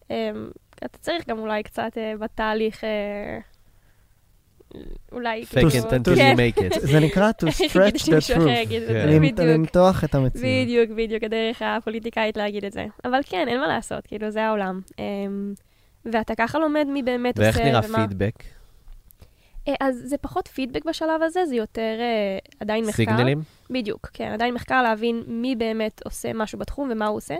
[0.09, 0.15] אמ,
[0.85, 3.39] אתה צריך גם אולי קצת אה, בתהליך, אה,
[5.11, 5.43] אולי...
[5.43, 6.35] fake it until כן.
[6.35, 6.79] you make it.
[6.79, 8.69] זה נקרא to stretch the truth.
[8.69, 9.47] כן.
[9.47, 10.45] למתוח את המציאות.
[10.45, 12.85] בדיוק, בדיוק, הדרך הפוליטיקאית להגיד את זה.
[13.05, 14.81] אבל כן, אין מה לעשות, כאילו, זה העולם.
[14.99, 15.53] אמ,
[16.05, 18.07] ואתה ככה לומד מי באמת עושה ואיך נראה.
[18.07, 18.43] פידבק?
[19.67, 22.95] אה, אז זה פחות פידבק בשלב הזה, זה יותר אה, עדיין מחקר.
[22.95, 23.41] סיגנלים?
[23.69, 27.35] בדיוק, כן, עדיין מחקר להבין מי באמת עושה משהו בתחום ומה הוא עושה.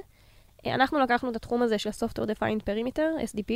[0.66, 3.54] אה, אנחנו לקחנו את התחום הזה של Software Defined Perimeter, SDP,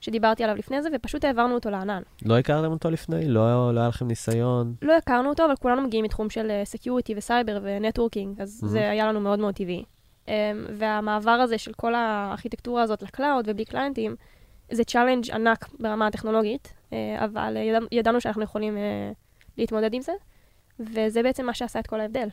[0.00, 2.02] שדיברתי עליו לפני זה, ופשוט העברנו אותו לענן.
[2.24, 3.28] לא הכרתם אותו לפני?
[3.28, 4.74] לא לא היה לכם ניסיון?
[4.82, 8.66] לא הכרנו אותו, אבל כולנו מגיעים מתחום של security וסייבר ו-networking, אז Mhm.
[8.66, 9.84] זה היה לנו מאוד מאוד טבעי.
[10.26, 10.30] Um,
[10.78, 14.16] והמעבר הזה של כל הארכיטקטורה הזאת ל-cloud ובלי clientים,
[14.72, 19.14] זה challenge ענק ברמה הטכנולוגית, uh, אבל uh, ידע, ידענו שאנחנו יכולים uh,
[19.58, 20.12] להתמודד עם זה,
[20.80, 22.28] וזה בעצם מה שעשה את כל ההבדל.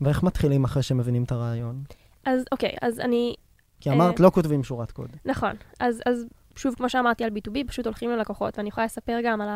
[0.00, 1.82] ואיך מתחילים אחרי שמבינים את הרעיון?
[2.24, 3.34] אז אוקיי, אז אני,
[3.80, 5.16] כי אמרת, אה, לא כותבים שורת קוד.
[5.24, 6.26] נכון, אז, אז
[6.58, 9.48] שוב, כמו שאמרתי על B2B, פשוט הולכים ללקוחות, ואני יכולה לספר גם על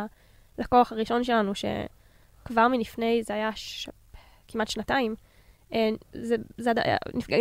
[0.59, 3.89] הלקוח הראשון שלנו, שכבר מלפני, זה היה ש...
[4.49, 5.15] כמעט שנתיים,
[5.73, 6.73] אה, זה, זה,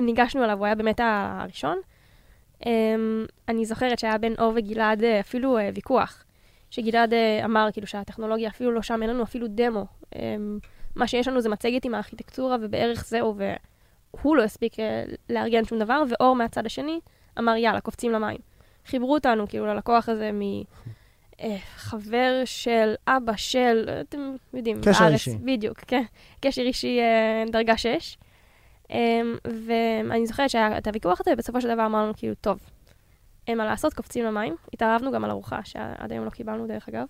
[0.02, 1.80] ניגשנו אליו, הוא היה באמת הראשון.
[2.66, 6.24] אמ, אני זוכרת שהיה בין אור וגלעד אה, אפילו אה, ויכוח,
[6.70, 9.86] שגלעד אה, אמר כאילו שהטכנולוגיה אפילו לא שם, אין לנו אפילו דמו.
[10.96, 15.80] מה שיש לנו זה מצגת עם הארכיטקטורה ובערך זהו, והוא לא הספיק אה, לארגן שום
[15.80, 17.00] דבר, ואור מהצד השני
[17.40, 18.38] אמר יאללה, קופצים למים.
[18.86, 20.32] חיברו אותנו כאילו ללקוח הזה
[21.40, 25.38] מחבר של אבא של, אתם יודעים, קשר בארץ, אישי.
[25.44, 26.04] בדיוק, כן,
[26.40, 28.18] קשר אישי אה, דרגה 6.
[28.90, 28.98] אמ,
[29.68, 32.60] ואני זוכרת שהיה את הוויכוח הזה, ובסופו של דבר אמרנו כאילו, טוב,
[33.48, 34.56] אין מה לעשות, קופצים למים.
[34.74, 37.06] התערבנו גם על ארוחה, שעד היום לא קיבלנו דרך אגב.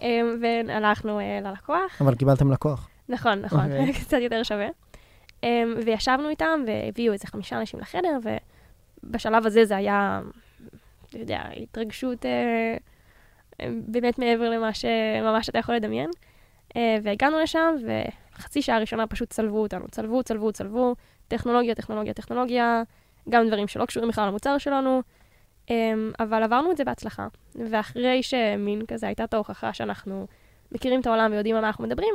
[0.00, 2.02] אמ, והלכנו אה, ללקוח.
[2.02, 2.88] אבל קיבלתם לקוח.
[3.08, 3.92] נכון, נכון, אוקיי.
[4.04, 4.68] קצת יותר שווה.
[5.42, 8.18] Um, וישבנו איתם, והביאו איזה חמישה אנשים לחדר,
[9.04, 10.20] ובשלב הזה זה היה,
[11.08, 16.10] אתה יודע, התרגשות uh, באמת מעבר למה שממש אתה יכול לדמיין.
[16.68, 17.74] Uh, והגענו לשם,
[18.34, 19.88] וחצי שעה ראשונה פשוט צלבו אותנו.
[19.90, 20.94] צלבו, צלבו, צלבו,
[21.28, 22.82] טכנולוגיה, טכנולוגיה, טכנולוגיה,
[23.28, 25.02] גם דברים שלא קשורים בכלל למוצר שלנו,
[25.66, 25.70] um,
[26.20, 27.28] אבל עברנו את זה בהצלחה.
[27.70, 30.26] ואחרי שמין כזה הייתה את ההוכחה שאנחנו
[30.72, 32.14] מכירים את העולם ויודעים על מה אנחנו מדברים,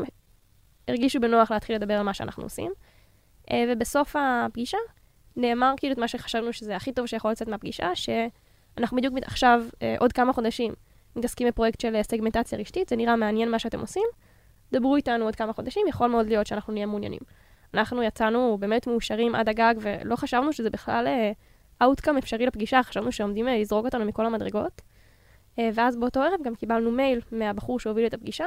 [0.88, 2.72] הרגישו בנוח להתחיל לדבר על מה שאנחנו עושים.
[3.52, 4.78] אה, ובסוף הפגישה
[5.36, 7.96] נאמר כאילו את מה שחשבנו שזה הכי טוב שיכול לצאת מהפגישה,
[8.76, 10.74] שאנחנו בדיוק עכשיו, אה, עוד כמה חודשים,
[11.16, 14.08] מתעסקים בפרויקט של אה, סגמנטציה רשתית, זה נראה מעניין מה שאתם עושים,
[14.72, 17.20] דברו איתנו עוד כמה חודשים, יכול מאוד להיות שאנחנו נהיה מעוניינים.
[17.74, 21.08] אנחנו יצאנו באמת מאושרים עד הגג, ולא חשבנו שזה בכלל
[21.84, 24.82] outcome אפשרי לפגישה, חשבנו שעומדים אה, לזרוק אותנו מכל המדרגות.
[25.60, 28.46] אה, ואז באותו ערב גם קיבלנו מייל מהבחור שהוביל את הפגישה,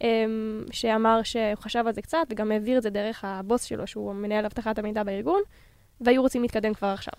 [0.00, 4.14] אמ, שאמר שהוא חשב על זה קצת, וגם העביר את זה דרך הבוס שלו, שהוא
[4.14, 5.42] מנהל אבטחת המידע בארגון,
[6.00, 7.12] והיו רוצים להתקדם כבר עכשיו.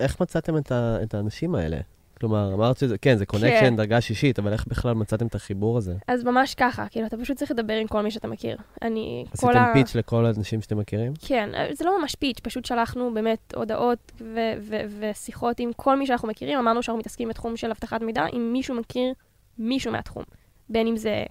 [0.00, 1.76] איך מצאתם את ה- את האנשים האלה?
[2.20, 3.76] כלומר, אמרת שזה, כן, זה connection, כן.
[3.76, 5.94] דרגה שישית, אבל איך בכלל מצאתם את החיבור הזה?
[6.08, 8.56] אז ממש ככה, כאילו, אתה פשוט צריך לדבר עם כל מי שאתה מכיר.
[8.82, 9.72] אני, כל עשיתם ה...
[9.72, 11.12] pitch לכל האנשים שאתם מכירים?
[11.26, 16.06] כן, זה לא ממש פיץ', פשוט שלחנו באמת הודעות ו- ו- ושיחות עם כל מי
[16.06, 16.58] שאנחנו מכירים.
[16.58, 19.12] אמרנו שאנחנו מתעסקים בתחום של אבטחת מידע, אם מישהו מכיר
[19.58, 20.24] מישהו מהתחום.
[20.68, 21.24] בין אם זה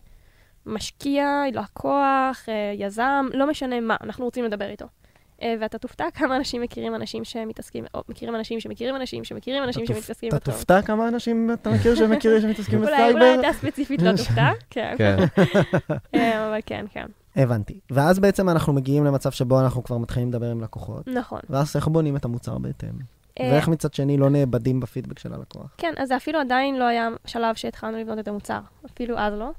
[0.66, 4.86] משקיע, לקוח, אה, יזם, לא משנה מה, אנחנו רוצים לדבר איתו.
[5.42, 9.84] אה, ואתה תופתע כמה אנשים מכירים אנשים שמתעסקים, או מכירים אנשים שמכירים אנשים שמכירים אנשים
[9.84, 10.54] אתה שמתעסקים אתה בתחום.
[10.54, 13.20] תופתע כמה אנשים אתה מכיר שמכירים שמתעסקים אולי, בסייבר?
[13.20, 14.96] אולי אתה ספציפית לא תופתע, כן.
[14.98, 15.18] כן.
[16.16, 17.06] אה, אבל כן, כן.
[17.36, 17.80] הבנתי.
[17.92, 21.08] ואז בעצם אנחנו מגיעים למצב שבו אנחנו כבר מתחילים לדבר עם לקוחות.
[21.08, 21.40] נכון.
[21.50, 22.90] ואז איך בונים את המוצר בהתאם?
[23.40, 25.76] אה, ואיך מצד שני לא נאבדים בפידבק של הלקוח?
[25.78, 29.52] כן, אז זה אפילו עדיין לא היה שלב שהתחלנו לבנות את המוצר, אפילו אז לא.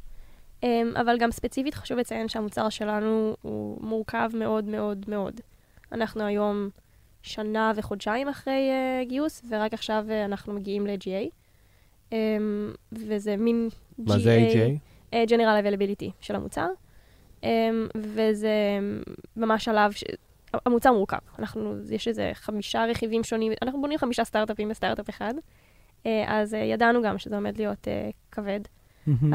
[0.97, 5.41] אבל גם ספציפית חשוב לציין שהמוצר שלנו הוא מורכב מאוד מאוד מאוד.
[5.93, 6.69] אנחנו היום
[7.23, 11.31] שנה וחודשיים אחרי uh, גיוס, ורק עכשיו uh, אנחנו מגיעים ל-GA.
[12.11, 12.15] Um,
[12.93, 14.79] וזה מין GA, מה זה AJ?
[15.15, 16.69] אה, General Availability של המוצר.
[17.43, 17.45] Um,
[17.97, 18.79] וזה
[19.37, 20.05] ממש שלב, ש...
[20.67, 21.19] המוצר מורכב.
[21.39, 25.35] אנחנו, יש איזה חמישה רכיבים שונים, אנחנו בונים חמישה סטארט-אפים בסטארט-אפ אחד.
[26.07, 28.61] אה, אז אה, ידענו גם שזה עומד להיות אה, כבד,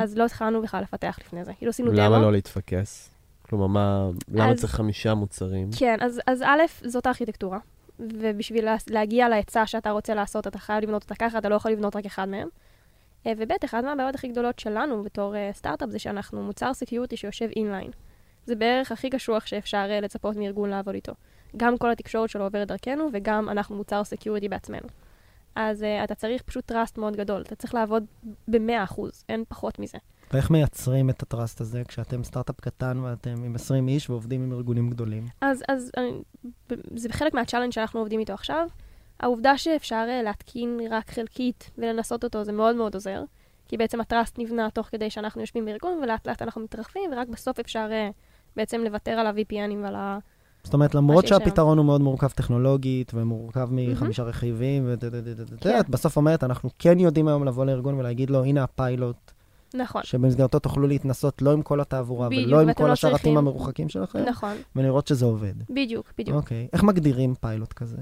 [0.01, 1.53] אז לא התחלנו בכלל לפתח לפני זה.
[1.53, 1.99] כאילו עשינו דמו.
[1.99, 3.09] למה לא להתפקס?
[3.49, 5.69] כלומר, מה, למה אז- צריך חמישה מוצרים?
[5.77, 7.59] כן, אז, אז א', זאת הארכיטקטורה.
[7.99, 11.71] ובשביל לה, להגיע להיצע שאתה רוצה לעשות, אתה חייב לבנות אותה ככה, אתה לא יכול
[11.71, 12.47] לבנות רק אחד מהם.
[13.27, 17.49] אה, וב', אחת מהבעיות הכי גדולות שלנו בתור אה, סטארט-אפ זה שאנחנו מוצר security שיושב
[17.55, 17.91] inline.
[18.45, 21.13] זה בערך הכי קשוח שאפשר אה, לצפות מארגון לעבוד איתו.
[21.57, 24.87] גם כל התקשורת שלו עוברת דרכנו, וגם אנחנו מוצר security בעצמנו.
[25.55, 28.05] אז uh, אתה צריך פשוט trust מאוד גדול, אתה צריך לעבוד
[28.47, 29.97] ב-100%, אין פחות מזה.
[30.33, 34.89] ואיך מייצרים את ה-trust הזה כשאתם סטארט-אפ קטן ואתם עם 20 איש ועובדים עם ארגונים
[34.89, 35.25] גדולים?
[35.41, 36.11] אז, אז אני,
[36.95, 38.67] זה חלק מה-challenge שאנחנו עובדים איתו עכשיו.
[39.19, 43.23] העובדה שאפשר אה, להתקין רק חלקית ולנסות אותו זה מאוד מאוד עוזר,
[43.67, 47.59] כי בעצם ה-trust נבנה תוך כדי שאנחנו יושבים בארגון, ולאט לאט אנחנו מתרחבים, ורק בסוף
[47.59, 48.09] אפשר אה,
[48.55, 50.17] בעצם לוותר על ה-VPNים ועל ה...
[50.63, 51.27] זאת אומרת, למרות.
[51.27, 54.89] שהפתרון הוא מאוד מורכב טכנולוגית ומורכב מחמישה רכיבים,
[55.61, 55.75] כן.
[55.77, 59.31] ואת בסוף אומרת, אנחנו כן יודעים היום לבוא לארגון ולהגיד לו, הנה הפיילוט,
[59.75, 63.37] נכון, שבמסגרתו תוכלו להתנסות לא עם כל התעבורה בדיוק, ולא עם כל לא השרתים צריכים-
[63.37, 65.53] המרוחקים שלכם, נכון, ולראות שזה עובד.
[65.69, 66.37] בדיוק, בדיוק.
[66.37, 66.67] אוקיי.
[66.73, 67.97] איך מגדירים פיילוט כזה?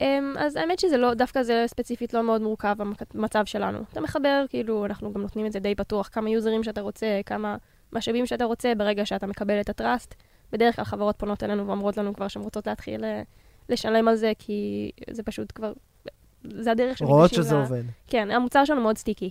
[0.00, 2.76] אמ, אז האמת שזה לא, דווקא זה ספציפית לא מאוד מורכב
[3.14, 3.78] במצב שלנו.
[3.92, 7.56] אתה מחבר, כאילו, אנחנו גם נותנים את זה די פתוח, כמה יוזרים שאתה רוצה, כמה
[7.92, 10.14] משאבים שאתה רוצה, ברגע שאתה מקבל את הטראסט.
[10.52, 13.22] בדרך כלל חברות פונות אלינו ואומרות לנו כבר שהן רוצות להתחיל אה,
[13.68, 15.72] לשלם על זה, כי זה פשוט כבר,
[16.44, 17.82] זה הדרך שהם רואות שזה ל- עובד.
[18.06, 19.30] כן, המוצר שלנו מאוד סטיקי.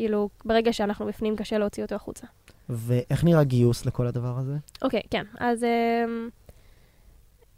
[0.00, 2.26] כאילו, ברגע שאנחנו בפנים, קשה להוציא אותו החוצה.
[2.68, 4.56] ואיך נראה גיוס לכל הדבר הזה?
[4.82, 5.24] אוקיי, כן.
[5.38, 6.28] אז, אמ,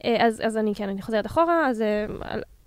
[0.05, 2.07] אה, אז, אז אני, כן, אני חוזרת אחורה, אז אה,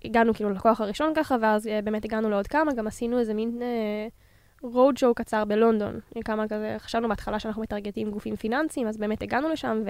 [0.04, 3.62] הגענו כאילו ללקוח הראשון ככה, ואז אה, באמת הגענו לעוד כמה, גם עשינו איזה מין
[4.62, 6.00] רוד שואו קצר בלונדון.
[6.24, 9.82] כמה כזה, חשבנו בהתחלה שאנחנו מטרגטים גופים פיננסיים, אז באמת הגענו לשם,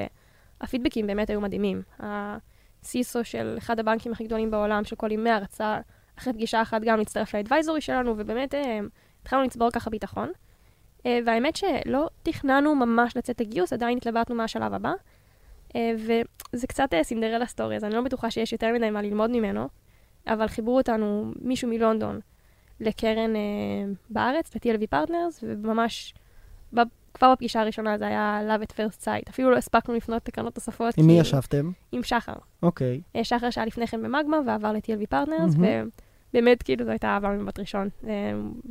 [0.61, 1.83] והפידבקים באמת היו מדהימים.
[2.01, 5.81] הסיסו של אחד הבנקים הכי גדולים בעולם, שכל ימי רצה
[6.19, 8.81] אחרי פגישה אחת גם להצטרף לאדוויזורי שלנו, ובאמת אה,
[9.27, 10.31] התחלנו לצבור ככה ביטחון.
[11.07, 14.93] אה, והאמת שלא תכננו ממש לצאת לגיוס, עדיין התלבטנו מה השלב הבא.
[15.77, 19.31] אה, וזה קצת אה, Cinderella story, אז אני לא בטוחה שיש יותר מדי מה ללמוד
[19.31, 19.69] ממנו,
[20.27, 22.21] אבל חיברו אותנו מישהו מלונדון
[22.81, 23.31] לקרן
[24.11, 26.15] בארץ, ל-TLV Partners, וממש
[27.17, 29.31] כבר בפגישה הראשונה זה היה Love at First Sight.
[29.31, 30.99] אפילו לא הספקנו לפנות לקרנות נוספות.
[30.99, 31.71] עם מי ישבתם?
[31.93, 32.33] עם שחר.
[32.63, 33.01] אוקיי.
[33.17, 35.89] אה, שחר שהיה לפני כן במגמה ועבר ל-TLV Partners, מהמם.
[36.31, 37.89] ובאמת כאילו זו הייתה אהבה ממבט ראשון.
[38.07, 38.13] אה,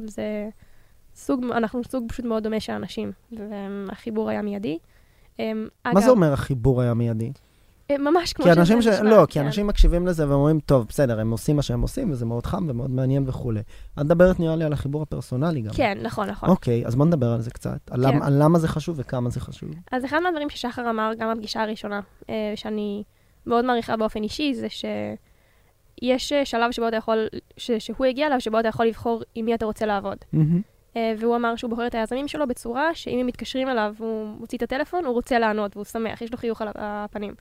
[0.06, 0.50] זה
[1.16, 4.78] סוג, אנחנו סוג פשוט מאוד דומה של אנשים, והחיבור היה מיידי.
[5.40, 7.32] אה, מה אגב, זה אומר החיבור היה מיידי?
[7.92, 8.88] אה, ממש כמו שזה אנשים ש...
[8.88, 9.46] נשמע, לא, כי כן.
[9.46, 12.92] אנשים מקשיבים לזה ואומרים, טוב, בסדר, הם עושים מה שהם עושים, וזה מאוד חם ומאוד
[12.92, 13.60] מעניין וכולי.
[13.94, 15.74] את מדברת נראה לי על החיבור הפרסונלי גם.
[15.74, 16.50] כן, נכון, נכון.
[16.50, 17.80] אוקיי, אז בוא נדבר על זה קצת.
[17.92, 18.22] על כן.
[18.22, 19.70] על למה זה חשוב וכמה זה חשוב.
[19.92, 22.02] אז אחד מהדברים ששחר אמר גם בפגישה הראשונה,
[22.56, 23.04] שאני
[23.46, 25.18] מאוד מעריכה באופן אישי, זה שיש
[26.04, 27.28] אה, שלב שבו אתה יכול,
[27.58, 30.18] ש, שהוא הגיע אליו, שבו אתה יכול לבחור עם מי אתה רוצה לעבוד.
[30.34, 30.62] מהמם.
[30.98, 34.58] אה, והוא אמר שהוא בוחר את היזמים שלו בצורה שאם הם מתקשרים אליו והוא מוציא
[34.58, 37.34] את הטלפון, הוא רוצה לענות והוא שמח, יש לו חיוך על הפנים.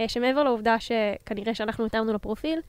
[0.00, 2.60] אה, שמעבר לעובדה שכנראה שאנחנו התאמנו לפרופיל,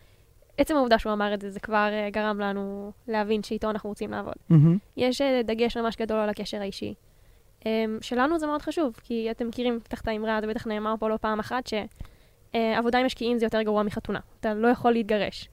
[0.57, 4.12] עצם העובדה שהוא אמר את זה, זה כבר אה, גרם לנו להבין שאיתו אנחנו רוצים
[4.12, 4.34] לעבוד.
[4.49, 4.77] מהמם.
[4.97, 6.93] יש דגש ממש גדול על הקשר האישי.
[7.65, 11.10] אמ, שלנו זה מאוד חשוב, כי אתם מכירים בטח את האמרה, זה בטח נאמר פה
[11.10, 11.67] לא פעם אחת,
[12.53, 14.19] שעבודה עם משקיעים זה יותר גרוע מחתונה.
[14.39, 15.49] אתה לא יכול להתגרש.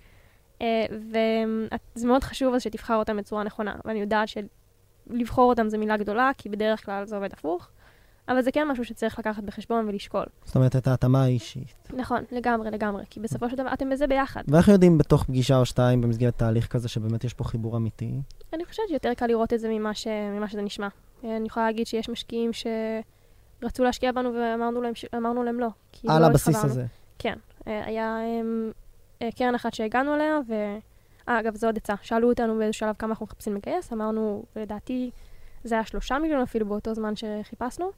[0.63, 3.75] אה, וזה מאוד חשוב אז שתבחר אותם בצורה נכונה.
[3.85, 7.69] ואני יודעת שלבחור אותם זה מילה גדולה, כי בדרך כלל זה עובד הפוך,
[8.29, 10.27] אבל זה כן משהו שצריך לקחת בחשבון ולשקול.
[10.45, 11.75] זאת אומרת, את ההתאמה האישית.
[11.97, 14.43] נכון, לגמרי, לגמרי, כי בסופו של דבר אתם בזה ביחד.
[14.49, 18.11] ואיך יודעים בתוך פגישה או שתיים במסגרת תהליך כזה שבאמת יש פה חיבור אמיתי?
[18.53, 20.07] אני חושבת שיותר קל לראות את זה ממה, ש...
[20.07, 20.89] ממה שזה נשמע.
[21.25, 22.53] אה, אני יכולה להגיד שיש משקיעים
[23.61, 25.05] שרצו להשקיע בנו ואמרנו להם, ש...
[25.17, 25.69] אמרנו להם לא.
[25.93, 26.71] כי על לא הבסיס התחברנו.
[26.71, 26.85] הזה.
[27.19, 27.39] כן.
[27.67, 28.71] אה, היה אמ,
[29.23, 30.55] אה, קרן אחת שהגענו אליה, ו...
[31.29, 31.95] אה, אגב, זו עוד עצה.
[32.03, 35.11] שאלו אותנו באיזה שלב כמה אנחנו מחפשים לגייס, אמרנו, לדעתי,
[35.65, 37.91] זה היה שלושה מיליון אפילו באותו זמן שחיפשנו.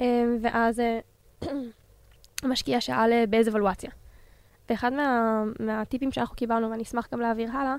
[0.00, 1.00] אה, ואז אה,
[2.42, 3.90] המשקיע שאל באיזה ולואציה.
[4.70, 7.76] ואחד מה, מהטיפים שאנחנו קיבלנו, ואני אשמח גם להעביר הלאה,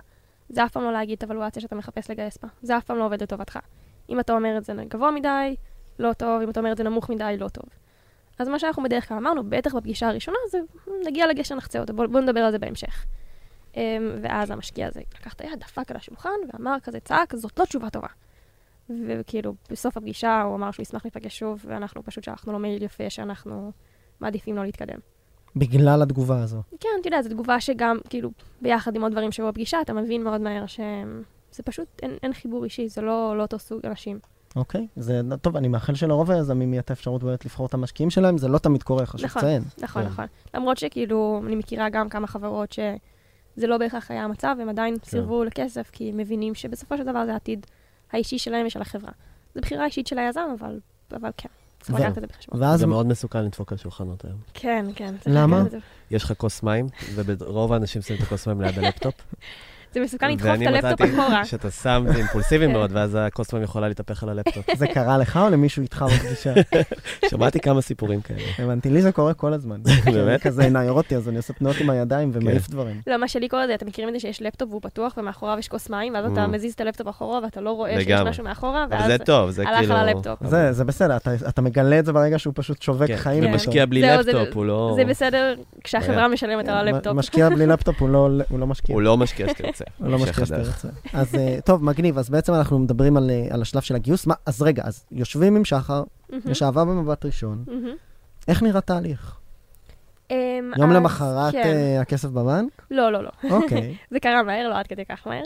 [0.49, 2.49] זה אף פעם לא להגיד את הוולואציה שאתה מחפש לגייס בה.
[2.61, 3.59] זה אף פעם לא עובד לטובתך.
[4.09, 5.55] אם אתה אומר את זה גבוה מדי,
[5.99, 7.65] לא טוב, אם אתה אומר את זה נמוך מדי, לא טוב.
[8.39, 10.57] אז מה שאנחנו בדרך כלל אמרנו, בטח בפגישה הראשונה, זה
[11.05, 13.05] נגיע לגשר נחצה אותו, בואו בוא נדבר על זה בהמשך.
[13.73, 13.77] Um,
[14.21, 17.89] ואז המשקיע הזה לקח את היד, דפק על השולחן, ואמר כזה, צעק, זאת לא תשובה
[17.89, 18.07] טובה.
[18.89, 23.09] וכאילו, בסוף הפגישה הוא אמר שהוא ישמח להיפגש שוב, ואנחנו פשוט שלחנו לו מייל יפה
[23.09, 23.71] שאנחנו
[24.19, 24.99] מעדיפים לא להתקדם.
[25.55, 26.61] בגלל התגובה הזו.
[26.79, 28.29] כן, אתה יודע, זו תגובה שגם, כאילו,
[28.61, 32.63] ביחד עם עוד דברים שבו בפגישה, אתה מבין מאוד מהר שזה פשוט, אין, אין חיבור
[32.63, 34.19] אישי, זה לא, לא אותו סוג אנשים.
[34.55, 38.37] אוקיי, זה טוב, אני מאחל שלרוב היזמים יהיה את האפשרות באמת לבחור את המשקיעים שלהם,
[38.37, 39.41] זה לא תמיד קורה, חשוב נכון.
[39.41, 39.63] לציין.
[39.81, 40.09] נכון, כן.
[40.09, 40.25] נכון.
[40.53, 45.43] למרות שכאילו, אני מכירה גם כמה חברות שזה לא בהכרח היה המצב, הם עדיין סירבו
[45.43, 47.65] לכסף, כי הם מבינים שבסופו של דבר זה העתיד
[48.11, 49.11] האישי שלהם ושל החברה.
[49.55, 50.79] זו בחירה אישית של היזם, אבל,
[51.11, 52.61] אבל כן, צריך לקחת את זה בחשבון.
[52.61, 54.37] ואז זה מאוד מסוכן לדפוק על שולחנות היום.
[54.53, 55.15] כן, כן.
[55.25, 55.63] למה?
[56.11, 59.13] יש לך כוס מים, ורוב האנשים שמים את הכוס מים ליד הלפטופ.
[59.93, 61.45] זה מסוכן לדחוף ואני את הלפטופ מצאתי אחורה.
[61.45, 62.71] שאתה שם, זה אימפולסיבי כן.
[62.71, 64.65] מאוד, ואז הכוס מים יכולה להתהפך על הלפטופ.
[64.77, 66.53] זה קרה לך או למישהו איתך בפגישה?
[67.29, 68.39] שמעתי כמה סיפורים כאלה.
[68.59, 69.79] הבנתי, לי זה קורה כל הזמן.
[70.13, 70.41] באמת?
[70.41, 73.01] כזה נעירותי, אז אני עושה תנועות עם הידיים ומעיף דברים.
[73.07, 75.67] לא, מה שלי קורה זה, אתם מכירים את זה שיש לפטופ והוא פתוח ומאחוריו יש
[75.67, 76.47] כוס מים, ואז אתה Mm.
[76.47, 78.11] מזיז את הלפטופ אחורה ואתה לא רואה שיש.
[78.11, 79.95] משהו מאחורה, ואז זה טוב, זה הלך כאילו...
[79.95, 80.39] על הלפטופ.
[80.71, 83.43] זה, בסדר, אתה, אתה מגלה את זה ברגע שהוא פשוט שווק כן, חיים.
[83.43, 83.51] כן.
[83.51, 84.93] ומשקיע בלי זהו, זה- לפטופ, הוא לא...
[84.95, 87.13] זה בסדר כשהחברה משלמת על הלפטופ.
[87.13, 88.93] משקיע בלי לפטופ, הוא לא, לא משקיע.
[88.95, 89.78] הוא לא משקיע שתרצה.
[89.97, 90.79] הוא לא המשך הדרך.
[90.79, 90.87] שתרצה.
[91.13, 94.27] אז אה, טוב, מגניב, אז בעצם אנחנו מדברים על, אה, על השלב של הגיוס.
[94.27, 96.03] מה, אז רגע, אז יושבים עם שחר,
[96.45, 97.65] יש אהבה במבט ראשון.
[98.47, 99.39] איך נראה תהליך?
[100.31, 101.63] אמ, יום למחרת כן.
[101.63, 102.81] אה, הכסף בבנק?
[102.91, 103.29] לא, לא, לא.
[103.49, 103.95] אוקיי.
[104.11, 105.43] זה קרה מהר, לא עד כדי כך מהר.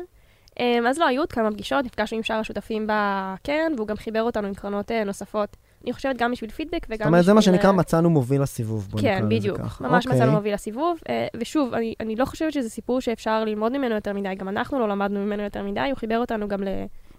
[0.60, 4.22] אמ, אז לא, היו עוד כמה פגישות, נפגשנו עם שאר השותפים בקרן, והוא גם חיבר
[4.22, 5.58] אותנו עם קרנות נוספות.
[5.84, 6.98] אני חושבת גם בשביל פידבק וגם בשביל...
[6.98, 9.58] זאת אומרת, זה מה שנקרא אה, מצאנו מוביל לסיבוב, בוא נקרא כן, לזה בדיוק.
[9.58, 9.88] ככה.
[9.88, 10.20] ממש אוקיי.
[10.20, 11.00] מצאנו מוביל לסיבוב.
[11.10, 14.80] אה, ושוב, אני, אני לא חושבת שזה סיפור שאפשר ללמוד ממנו יותר מדי, גם אנחנו
[14.80, 16.68] לא למדנו ממנו יותר מדי, הוא חיבר אותנו גם, ל,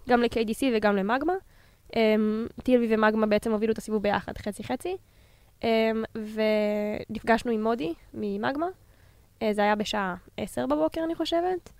[0.08, 1.32] גם ל-KDC וגם למגמה.
[1.96, 4.96] אמ, TLV ומגמה בעצם הובילו את הסיבוב ביחד, חצי-חצי.
[5.64, 5.68] אמ,
[6.14, 8.66] ונפגשנו עם מודי ממגמה.
[9.42, 11.70] אה, זה היה בשעה 10 בבוקר, אני חושבת.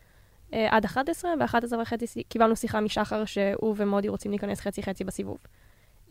[0.53, 5.39] עד 11, ו-11 וחצי קיבלנו שיחה משחר שהוא ומודי רוצים להיכנס חצי-חצי בסיבוב.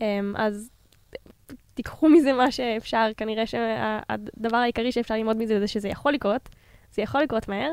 [0.02, 0.70] אמ, אז
[1.74, 6.50] תיקחו מזה מה שאפשר, כנראה שהדבר העיקרי שאפשר ללמוד מזה זה שזה יכול לקרות,
[6.92, 7.72] זה יכול לקרות מהר,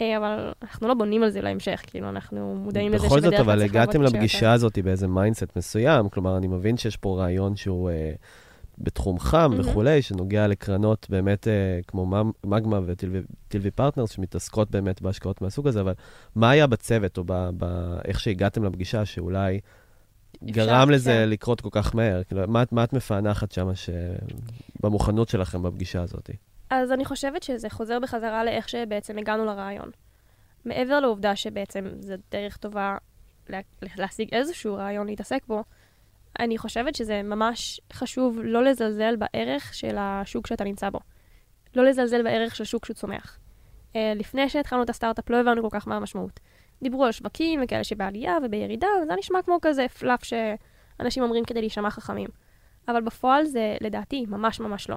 [0.00, 3.32] אה, אבל אנחנו לא בונים על זה להמשך, כאילו, אנחנו מודעים לזה בכל שבדרך זאת,
[3.32, 4.16] כלל אבל צריך לעבוד הגעתם קשה יותר.
[4.16, 8.12] לפגישה הזאת באיזה mindset מסוים, כלומר, אני מבין שיש פה רעיון שהוא אה,
[8.78, 9.68] בתחום חם מהמם.
[9.68, 15.94] וכולי, שנוגע לקרנות באמת אה, כמו מגמה ו-TLV Partners, שמתעסקות באמת בהשקעות מהסוג הזה, אבל
[16.34, 19.60] מה היה בצוות, או ב- ב- איך שהגעתם לפגישה, שאולי
[20.44, 21.28] גרם לזה כן.
[21.28, 22.24] לקרות כל כך מהר?
[22.24, 23.90] כאילו, מה, מה את מפענחת שם ש...
[24.82, 26.30] במוכנות שלכם בפגישה הזאת?
[26.70, 29.90] אז אני חושבת שזה חוזר בחזרה לאיך שבעצם הגענו לרעיון.
[30.64, 32.96] מעבר לעובדה שבעצם זו דרך טובה
[33.48, 33.60] לה,
[33.96, 35.62] להשיג איזשהו רעיון להתעסק בו,
[36.38, 40.98] אני חושבת שזה ממש חשוב לא לזלזל בערך של השוק שאתה נמצא בו.
[41.74, 43.38] לא לזלזל בערך של שוק שהוא צומח.
[43.92, 46.40] Uh, לפני שהתחלנו את הסטארט-אפ לא הבנו כל כך מה המשמעות.
[46.82, 51.90] דיברו על שווקים וכאלה שבעלייה ובירידה, וזה נשמע כמו כזה פלאף שאנשים אומרים כדי להישמע
[51.90, 52.28] חכמים.
[52.88, 54.96] אבל בפועל זה, לדעתי, ממש ממש לא.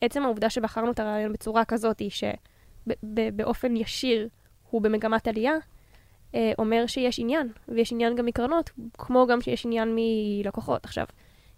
[0.00, 4.28] עצם העובדה שבחרנו את הרעיון בצורה כזאת, שבאופן ישיר
[4.70, 5.54] הוא במגמת עלייה,
[6.34, 10.84] אה, אומר שיש עניין, ויש עניין גם מקרנות, כמו גם שיש עניין מלקוחות.
[10.84, 11.04] עכשיו,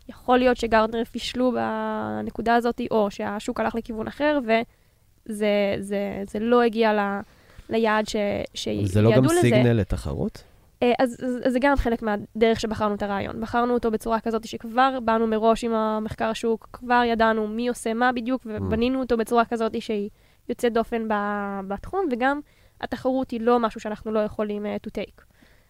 [0.09, 6.63] יכול להיות שגרטנר פישלו בנקודה הזאת, או שהשוק הלך לכיוון אחר, וזה זה, זה לא
[6.63, 7.21] הגיע ל,
[7.70, 8.16] ליעד ש,
[8.55, 8.92] שיעדו לזה.
[8.92, 10.44] זה לא גם סיגנל לתחרות?
[10.83, 13.40] אה, אז, אז, אז זה גם חלק מהדרך שבחרנו את הרעיון.
[13.40, 18.12] בחרנו אותו בצורה כזאת שכבר באנו מראש עם המחקר השוק, כבר ידענו מי עושה מה
[18.12, 20.11] בדיוק, ובנינו אותו בצורה כזאת שהיא
[20.48, 22.40] יוצאת דופן ב- בתחום, וגם
[22.81, 25.22] התחרות היא לא משהו שאנחנו לא יכולים uh, to take.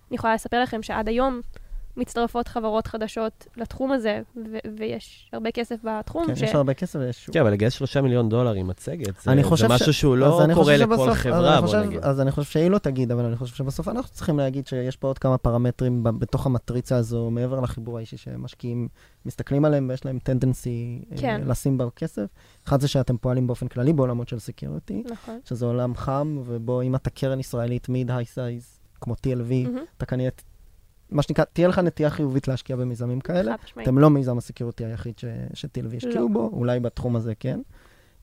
[0.09, 1.41] אני יכולה לספר לכם שעד היום
[1.97, 6.27] מצטרפות חברות חדשות לתחום הזה, ו- ויש הרבה כסף בתחום.
[6.27, 7.31] כן, יש הרבה כסף ויש.
[7.33, 10.17] כן, אבל לגייס שלושה מיליון דולר עם מצגת, זה, אני זה חושב ש- משהו שהוא
[10.17, 11.99] לא קורה לכל שבסוף- אז חברה, בוא חושב- נגיד.
[12.03, 15.09] אז אני חושב שהיא לא תגיד, אבל אני חושב שבסוף אנחנו צריכים להגיד שיש פה
[15.09, 18.89] עוד כמה פרמטרים ב- בתוך המטריצה הזו, מעבר לחיבור האישי שמשקיעים
[19.27, 21.41] מסתכלים עליהם ויש להם tendency כן.
[21.47, 22.27] לשים בה כסף.
[22.69, 25.39] אחד זה שאתם פועלים באופן כללי בעולמות של security, נכון.
[25.45, 29.79] שזה עולם חם, ובו אם אתה קרן ישראלית mid-high size, כמו TLV, מהמם.
[29.97, 30.31] אתה כנראה,
[31.13, 33.57] מה שנקרא, תהיה לך נטייה חיובית להשקיע במיזמים כאלה.
[33.57, 33.89] חד משמעית.
[33.89, 36.35] אתם לא מיזם ה-security היחיד ש- ש-TLV השקיעו לא.
[36.35, 37.61] בו, אולי בתחום הזה כן.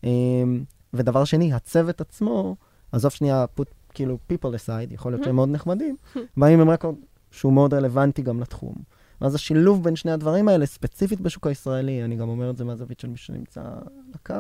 [0.04, 2.56] אמ, ודבר שני, הצוות עצמו,
[2.92, 5.96] עזוב שנייה, put כאילו people aside, יכול להיות שהם מאוד נחמדים,
[6.38, 6.96] באים עם רקורד
[7.32, 8.76] שהוא מאוד רלוונטי גם לתחום.
[9.22, 13.00] ואז השילוב בין שני הדברים האלה, ספציפית בשוק הישראלי, אני גם אומר את זה מהזווית
[13.00, 14.34] של מי שנמצא על הקו,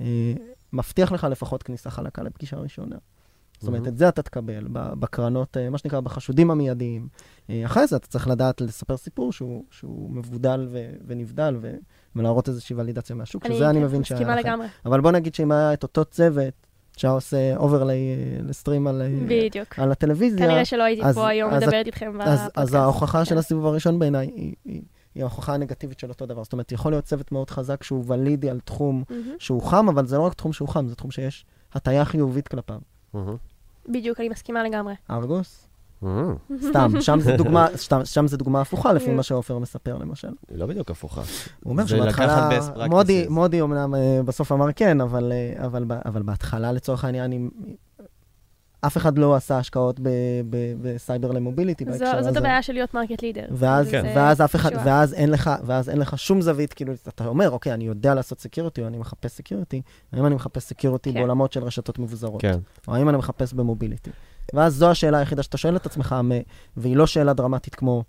[0.00, 0.32] אה,
[0.72, 2.96] מבטיח לך לפחות כניסה חלקה לפגישה ראשונה.
[3.64, 3.86] זאת אומרת.
[3.88, 7.08] את זה אתה תקבל בקרנות, אה, מה שנקרא, בחשודים המיידיים.
[7.50, 11.74] אה, אחרי זה אתה צריך לדעת לספר סיפור שהוא, שהוא מבודל ו- ונבדל ו-
[12.16, 14.48] ולהראות איזושהי ולידציה מהשוק, שזה אני כן, מבין שהיה מסכימה לכם.
[14.48, 14.66] לגמרי.
[14.86, 16.54] אבל בוא נגיד שאם היה את אותו צוות
[16.96, 19.78] שהיה עושה overlay אה, ל stream על, בדיוק.
[19.78, 22.58] על הטלוויזיה, כנראה שלא הייתי אז- פה היום אז- מדברת איתכם אז, בפודקאסט.
[22.58, 23.38] אז ההוכחה של כן.
[23.38, 24.82] הסיבוב הראשון בעיניי היא, היא,
[25.14, 26.44] היא ההוכחה הנגטיבית של אותו דבר.
[26.44, 29.22] זאת אומרת, יכול להיות צוות מאוד חזק שהוא ולידי על תחום מהמם.
[29.38, 32.78] שהוא חם, אבל זה לא רק תחום שהוא חם, זה תחום שיש הטיה חיובית כלפיו.
[33.14, 33.36] מהמם.
[33.88, 34.94] בדיוק, אני מסכימה לגמרי.
[35.10, 35.66] ארגוס?
[36.02, 36.34] מהמם.
[36.68, 39.16] סתם, שם זה דוגמה, שם, שם זה דוגמה הפוכה לפי Mm.
[39.16, 40.28] מה שעופר מספר למשל.
[40.50, 41.20] היא לא בדיוק הפוכה.
[41.62, 42.48] הוא אומר שבהתחלה.
[42.88, 47.50] מודי, מודי אמנם אה, בסוף אמר כן, אבל, אה, אבל, אבל בהתחלה לצורך העניין, אם-
[48.86, 50.08] אף אחד לא עשה השקעות ב-
[50.50, 52.28] ב- בסייבר ל mobility בהקשר הזה.
[52.28, 53.46] זאת הבעיה של להיות market leader.
[53.50, 54.12] ואז, כן.
[54.16, 54.70] ואז אף אחד.
[54.84, 58.40] ואז אין לך, ואז אין לך שום זווית, כאילו, אתה אומר, אוקיי, אני יודע לעשות
[58.40, 61.18] security, או אני מחפש security, האם אני מחפש security כן.
[61.18, 62.58] בעולמות של רשתות מבוזרות, כן.
[62.88, 64.10] או האם אני מחפש ב mobility.
[64.54, 66.14] ואז זו השאלה היחידה שאתה שואל את עצמך,
[66.76, 68.04] והיא לא שאלה דרמטית כמו,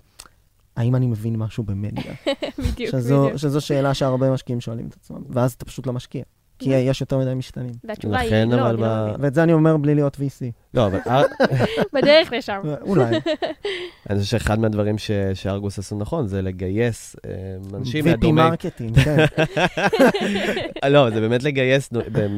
[0.76, 2.14] האם אני מבין משהו במדיה?
[2.66, 3.38] בדיוק, שזו, בדיוק.
[3.38, 6.24] שזו שאלה שהרבה משקיעים שואלים את עצמם, ואז אתה פשוט לא משקיע.
[6.60, 7.72] כי יש יותר מדי משתנים.
[7.84, 9.16] והתשובה היא לא, אבל אני לא מבין.
[9.20, 10.52] ואת זה אני אומר בלי להיות VC.
[10.74, 11.22] לא, אבל אה,
[11.94, 12.62] בדרך לשם.
[12.82, 13.04] אולי.
[14.10, 17.32] אני חושב שאחד מהדברים ש- שארגוס עשו נכון, זה לגייס אה,
[17.78, 18.48] אנשים VP מה domain...
[18.50, 19.26] marketing, כן.
[20.90, 21.90] לא, זה באמת לגייס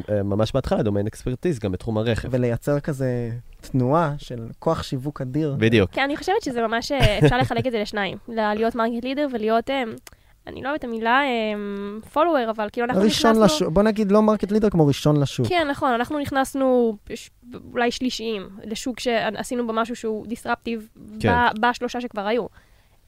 [0.10, 2.28] אה, ממש בהתחלה domain expertise, גם בתחום הרכב.
[2.32, 3.30] ולייצר כזה
[3.62, 5.56] תנועה של כוח שיווק אדיר.
[5.60, 5.92] בדיוק.
[5.92, 8.18] כן, אני חושבת שזה ממש, אפשר לחלק את זה לשניים.
[8.28, 9.70] להיות market leader ולהיות,
[10.48, 11.22] אני לא אוהבת את המילה
[12.14, 13.46] follower, אבל כאילו אנחנו ראשון נכנסנו...
[13.46, 15.48] לשוק, בוא נגיד לא market leader כמו ראשון לשוק.
[15.48, 17.30] כן, נכון, אנחנו נכנסנו ש-
[17.74, 21.34] אולי שלישיים לשוק שעשינו בו משהו שהוא disruptive כן.
[21.62, 22.46] בשלושה שכבר היו.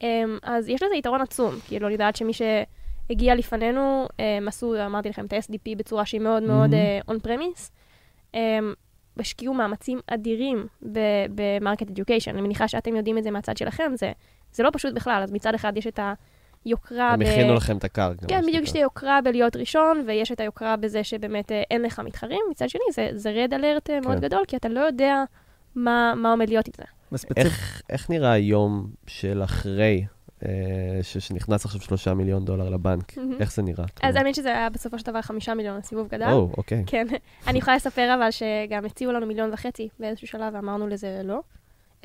[0.02, 5.08] אמ, אז יש לזה יתרון עצום, כאילו, אני יודעת שמי שהגיע לפנינו, הם עשו, אמרתי
[5.08, 6.70] לכם, את ה-SDP בצורה שהיא מאוד מאוד.
[7.08, 7.72] on-premise.
[9.18, 10.66] השקיעו מאמצים אדירים
[11.34, 12.30] ב market education.
[12.30, 14.12] אני מניחה שאתם יודעים את זה מהצד שלכם, זה,
[14.52, 15.22] זה לא פשוט בכלל.
[15.22, 16.00] אז מצד אחד יש את
[16.64, 18.26] היוקרה הם הכינו לכם את הקרקע.
[18.28, 18.76] כן, בדיוק יש את.
[18.76, 22.40] היוקרה בלהיות ראשון, ויש את היוקרה בזה שבאמת אה, אין לך מתחרים.
[22.50, 24.20] מצד שני, זה, זה red alert אה, מאוד כן.
[24.20, 25.24] גדול, כי אתה לא יודע
[25.74, 26.84] מה, מה עומד להיות עם זה.
[27.36, 30.04] איך, איך נראה היום של אחרי,
[30.46, 30.48] אה,
[31.02, 33.16] ש- שנכנס עכשיו שלושה מיליון דולר לבנק?
[33.16, 33.36] מהמם.
[33.40, 33.84] איך זה נראה?
[34.02, 36.32] אז האמת שזה היה בסופו של דבר חמישה מיליון, הסיבוב גדל.
[36.32, 36.84] או, אוקיי.
[36.86, 37.06] כן.
[37.46, 41.40] אני יכולה לספר אבל שגם הציעו לנו מיליון וחצי באיזשהו שלב, ואמרנו לזה לא.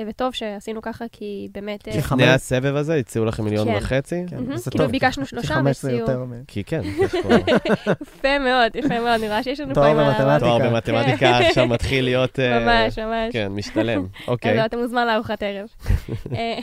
[0.02, 1.88] וטוב שעשינו ככה, כי באמת...
[1.88, 3.78] אה, כי לפני הסבב הזה הציעו לכם מיליון כן.
[3.78, 4.24] וחצי?
[4.28, 4.58] כן.
[4.58, 6.08] זה כאילו טוב, ביקשנו כי שלושה, והציעו-.
[6.48, 7.30] כי כן, יש פה
[8.02, 10.40] יפה מאוד, יפה מאוד, נראה שיש לנו תואר פה עם ה- במתמטיקה.
[10.40, 12.40] תואר במתמטיקה עכשיו מתחיל להיות...
[12.40, 13.34] אה, ממש, ממש.
[13.34, 14.02] כן, משתלם.
[14.06, 14.66] אז אוקיי.
[14.66, 15.68] אתה מוזמן לארוחת ערב.
[16.38, 16.60] אה,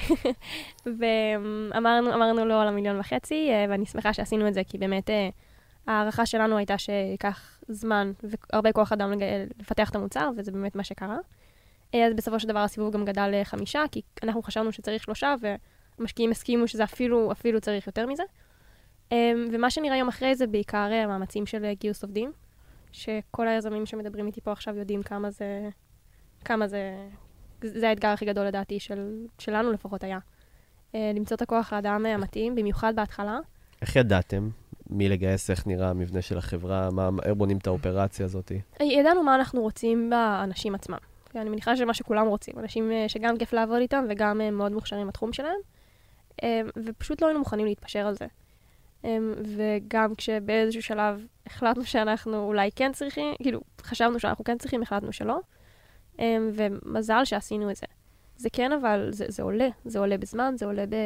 [0.87, 5.11] ואמרנו אמרנו לא על המיליון וחצי, ואני שמחה שעשינו את זה, כי באמת
[5.87, 9.13] ההערכה שלנו הייתה שייקח זמן והרבה כוח אדם
[9.61, 11.17] לפתח את המוצר, וזה באמת מה שקרה.
[11.95, 15.35] אז בסופו של דבר הסיבוב גם גדל לחמישה, כי אנחנו חשבנו שצריך שלושה,
[15.99, 18.23] והמשקיעים הסכימו שזה אפילו, אפילו צריך יותר מזה.
[19.13, 22.33] אה, ומה שנראה יום אחרי זה בעיקר אה, מאמצים של גיוס עובדים,
[22.93, 25.69] שכל היזמים שמדברים איתי פה עכשיו יודעים כמה זה,
[26.45, 26.93] כמה זה
[27.65, 30.19] זה האתגר הכי גדול לדעתי, של, שלנו לפחות היה.
[30.95, 33.39] אה, למצוא את הכוח האדם המתאים, במיוחד בהתחלה.
[33.83, 34.49] איך ידעתם
[34.91, 38.53] מי לגייס, איך נראה המבנה של החברה, מה- איך בונים את האופרציה הזאת?
[38.81, 40.99] ידענו מה אנחנו רוצים באנשים עצמם.
[41.37, 45.07] אני מניחה שמה שכולם רוצים, אנשים אה, שגם כיף לעבוד איתם וגם אה, מאוד מוכשרים
[45.07, 45.59] בתחום שלהם,
[46.43, 48.27] אה, ופשוט לא היינו מוכנים להתפשר על זה.
[49.57, 55.41] וגם כשבאיזשהו שלב החלטנו שאנחנו אולי כן צריכים, כאילו, חשבנו שאנחנו כן צריכים, החלטנו שלא,
[56.53, 57.87] ומזל שעשינו את זה.
[58.37, 60.97] זה כן, אבל זה, זה עולה, זה עולה בזמן, זה עולה ב,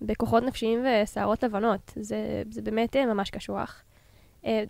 [0.00, 1.92] בכוחות נפשיים ושערות לבנות.
[1.96, 3.82] זה, זה באמת ממש קשוח.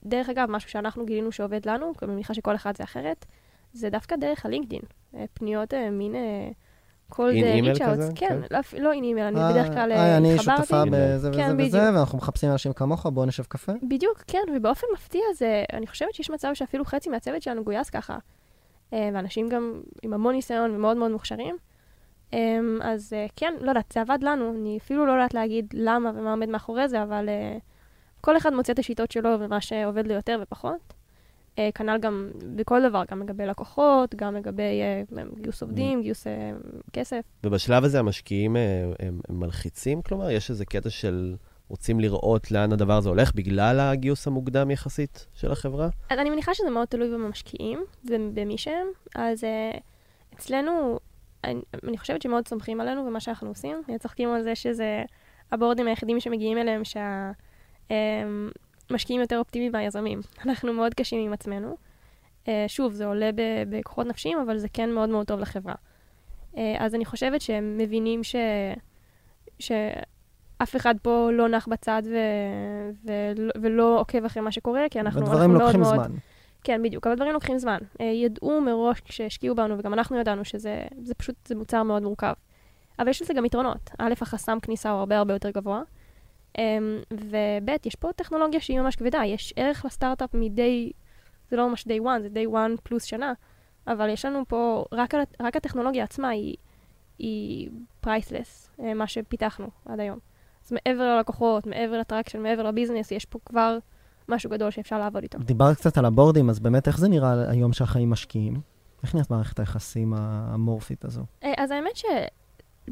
[0.05, 3.27] דרך אגב, משהו שאנחנו גילינו שעובד לנו, אני מניחה שכל אחד זה אחרת,
[3.73, 4.83] זה דווקא דרך הלינקדין.
[5.15, 6.15] אה, פניות, אה, מין
[7.11, 8.13] cold InMail reach כזה?
[8.15, 8.41] כן, כן.
[8.51, 10.63] לא, לא InMail, אני אה, בדרך כלל אה, אני התחברתי.
[10.63, 11.69] שותפה בזה כן, וזה בדיוק.
[11.69, 13.73] וזה, ואנחנו מחפשים אנשים כמוך, בואו נשב קפה.
[13.83, 18.19] בדיוק, כן, ובאופן מפתיע זה, אני חושבת שיש מצב שאפילו חצי מהצוות שלנו גויס ככה.
[18.93, 21.57] אה, ואנשים גם עם המון ניסיון ומאוד מאוד מוכשרים.
[22.35, 26.11] אה, אז אה, כן, לא יודעת, זה עבד לנו, אני אפילו לא יודעת להגיד למה
[26.15, 27.57] ומה עומד מאחורי זה, אבל אה,
[28.21, 30.95] כל אחד מוצא את השיטות שלו ומה שעובד לו יותר ופחות.
[31.59, 35.03] אה, כנ"ל גם בכל דבר, גם לגבי לקוחות, גם לגבי אה,
[35.41, 36.51] גיוס עובדים, גיוס אה,
[36.93, 37.21] כסף.
[37.45, 38.63] ובשלב הזה המשקיעים אה,
[38.99, 40.03] הם, הם מלחיצים?
[40.03, 41.37] כלומר, יש איזה קטע של
[41.69, 45.89] רוצים לראות לאן הדבר הזה הולך בגלל הגיוס המוקדם יחסית של החברה?
[46.11, 48.87] אז אני מניחה שזה מאוד תלוי במשקיעים ובמי שהם.
[49.15, 49.81] אז uh,
[50.35, 50.99] אצלנו,
[51.45, 53.83] אני, אני חושבת שמאוד סומכים עלינו ומה שאנחנו עושים.
[54.01, 55.03] צוחקים על זה שזה
[55.53, 56.83] הבורדים היחידים שמגיעים אליהם
[58.91, 60.21] שהמשקיעים יותר אופטימיים מהיזמים.
[60.47, 61.77] אנחנו מאוד קשים עם עצמנו.
[62.45, 63.31] Uh, שוב, זה עולה
[63.69, 65.75] בכוחות נפשיים, אבל זה כן מאוד מאוד טוב לחברה.
[66.55, 68.37] Uh, אז אני חושבת שהם מבינים ש...
[69.59, 72.17] שאף אחד פה לא נח בצד ו...
[73.05, 75.95] ולא, ולא עוקב אחרי מה שקורה, כי אנחנו, אנחנו הדברים מאוד לוקחים מאוד...
[75.95, 76.17] זמן.
[76.65, 77.79] כן, בדיוק, אבל דברים לוקחים זמן.
[78.01, 82.33] אה, ידעו מראש כשהשקיעו בנו, וגם אנחנו ידענו שזה זה פשוט, זה מוצר מאוד מורכב.
[82.99, 83.91] אבל יש לזה גם יתרונות.
[83.99, 85.83] א', החסם כניסה הוא הרבה הרבה יותר גבוה,
[87.13, 89.21] וב', יש פה טכנולוגיה שהיא ממש כבדה.
[89.27, 90.93] יש ערך לסטארט-אפ מ-day,
[91.51, 93.33] זה לא ממש day one, זה day one פלוס שנה,
[93.87, 96.57] אבל יש לנו פה, רק, רק הטכנולוגיה עצמה היא,
[97.19, 100.19] היא פרייסלס, מה שפיתחנו עד היום.
[100.67, 103.79] אז מעבר ללקוחות, מעבר ל traction, מעבר ל business, יש פה כבר
[104.29, 105.39] משהו גדול שאפשר לעבוד איתו.
[105.39, 108.61] דיברת קצת על הבורדים, אז באמת איך זה נראה היום שהחיים משקיעים?
[109.03, 111.23] איך נראית מערכת היחסים האמורפית הזו?
[111.45, 111.97] אה, אז האמת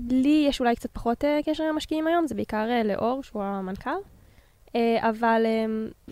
[0.09, 3.43] שלי יש אולי קצת פחות אה, קשר עם המשקיעים היום, זה בעיקר אה, לאור, שהוא
[3.43, 3.91] המנכ"ל.
[4.77, 5.47] אה, אבל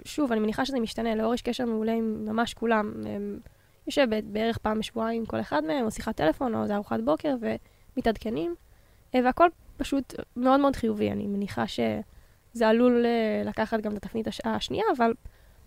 [0.04, 2.92] שוב, אני מניחה שזה משתנה, לאור יש קשר מעולה עם ממש כולם.
[3.86, 7.34] יושב בערך פעם בשבועיים כל אחד מהם, או שיחת טלפון, או איזה ארוחת בוקר,
[7.96, 8.54] ומתעדכנים.
[9.14, 11.10] אה, והכל פשוט מאוד מאוד חיובי.
[11.10, 15.12] אני מניחה שזה עלול אה, לקחת גם את התפנית הש- השנייה, אבל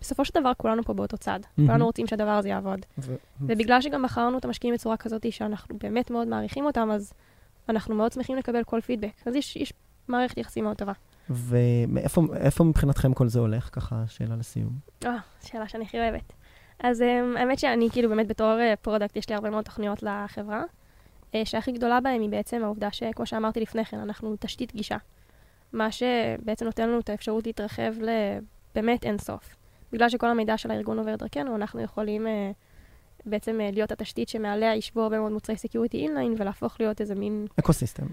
[0.00, 1.40] בסופו של דבר כולנו פה באותו צד.
[1.56, 1.68] מהמם.
[1.70, 2.80] כולנו רוצים שהדבר הזה יעבוד.
[2.98, 7.12] ו- ובגלל שגם בחרנו את המשקיעים בצורה כזאת שאנחנו באמת מאוד מעריכים אותם, אז
[7.70, 9.12] אנחנו מאוד שמחים לקבל כל פידבק.
[9.26, 9.72] אז יש, יש
[10.08, 10.92] מערכת יחסים מאוד טובה.
[11.30, 13.68] ומאיפה איפה מבחינתכם כל זה הולך?
[13.72, 14.72] ככה, שאלה לסיום.
[15.04, 16.32] אה, שאלה שאני הכי אוהבת.
[16.82, 20.62] אז um, האמת שאני כאילו באמת בתור uh, product, יש לי הרבה מאוד תוכניות לחברה,
[21.32, 24.96] uh, שהכי גדולה בהן היא בעצם העובדה שכמו שאמרתי לפני כן, אנחנו תשתית גישה.
[25.72, 29.56] מה שבעצם נותן לנו את האפשרות להתרחב לבאמת אין סוף.
[29.92, 32.28] בגלל שכל המידע של הארגון עובר דרכנו, אנחנו יכולים uh,
[33.26, 37.46] בעצם uh, להיות התשתית שמעליה ישבו הרבה מאוד מוצרי security inline ולהפוך להיות איזה מין
[37.58, 38.06] ecosystem.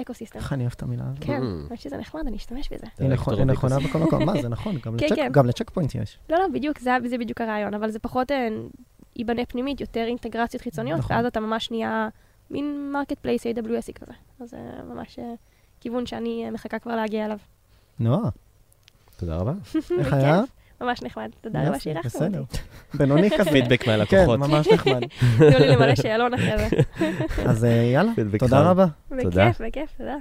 [0.00, 0.38] ecosystem.
[0.38, 1.24] איך אני אוהב את המילה הזאת.
[1.24, 1.44] כן, Mm.
[1.44, 2.86] אני חושבת שזה נחמד, אני אשתמש בזה.
[2.98, 4.24] היא נכונה- בכל מקום.
[4.26, 5.28] מה, זה נכון, גם כן, לצ'ק- כן.
[5.32, 6.18] גם לצ'ק פוינט יש.
[6.30, 6.90] לא, לא, בדיוק, זה,
[7.20, 8.48] בדיוק הרעיון, אבל זה פחות אה,
[9.16, 11.16] ייבנה פנימית, יותר אינטגרציות חיצוניות, נכון.
[11.16, 12.08] ואז אתה ממש נהיה
[12.50, 14.12] מין marketplace AWS כזה.
[14.40, 14.56] אז זה
[14.94, 15.34] ממש אה,
[15.80, 17.38] כיוון שאני אה, מחכה כבר להגיע אליו.
[17.98, 18.28] נועה,
[19.16, 19.52] תודה רבה.
[19.98, 20.42] איך היה?
[20.80, 21.30] ממש נחמד.
[21.40, 22.38] תודה רבה שאירחתם בסדר.
[22.38, 22.58] אותי.
[22.94, 23.50] בינוני כזה.
[23.52, 24.38] פידבק כן, מהלקוחות.
[24.38, 25.02] ממש נחמד.
[25.38, 26.76] תנו לי למלא שאלון אחרי זה.
[27.50, 28.70] אז אה, יאללה, תודה.
[28.70, 28.86] רבה.
[29.22, 29.48] תודה.
[29.48, 30.16] בכיף, בכיף, תודה.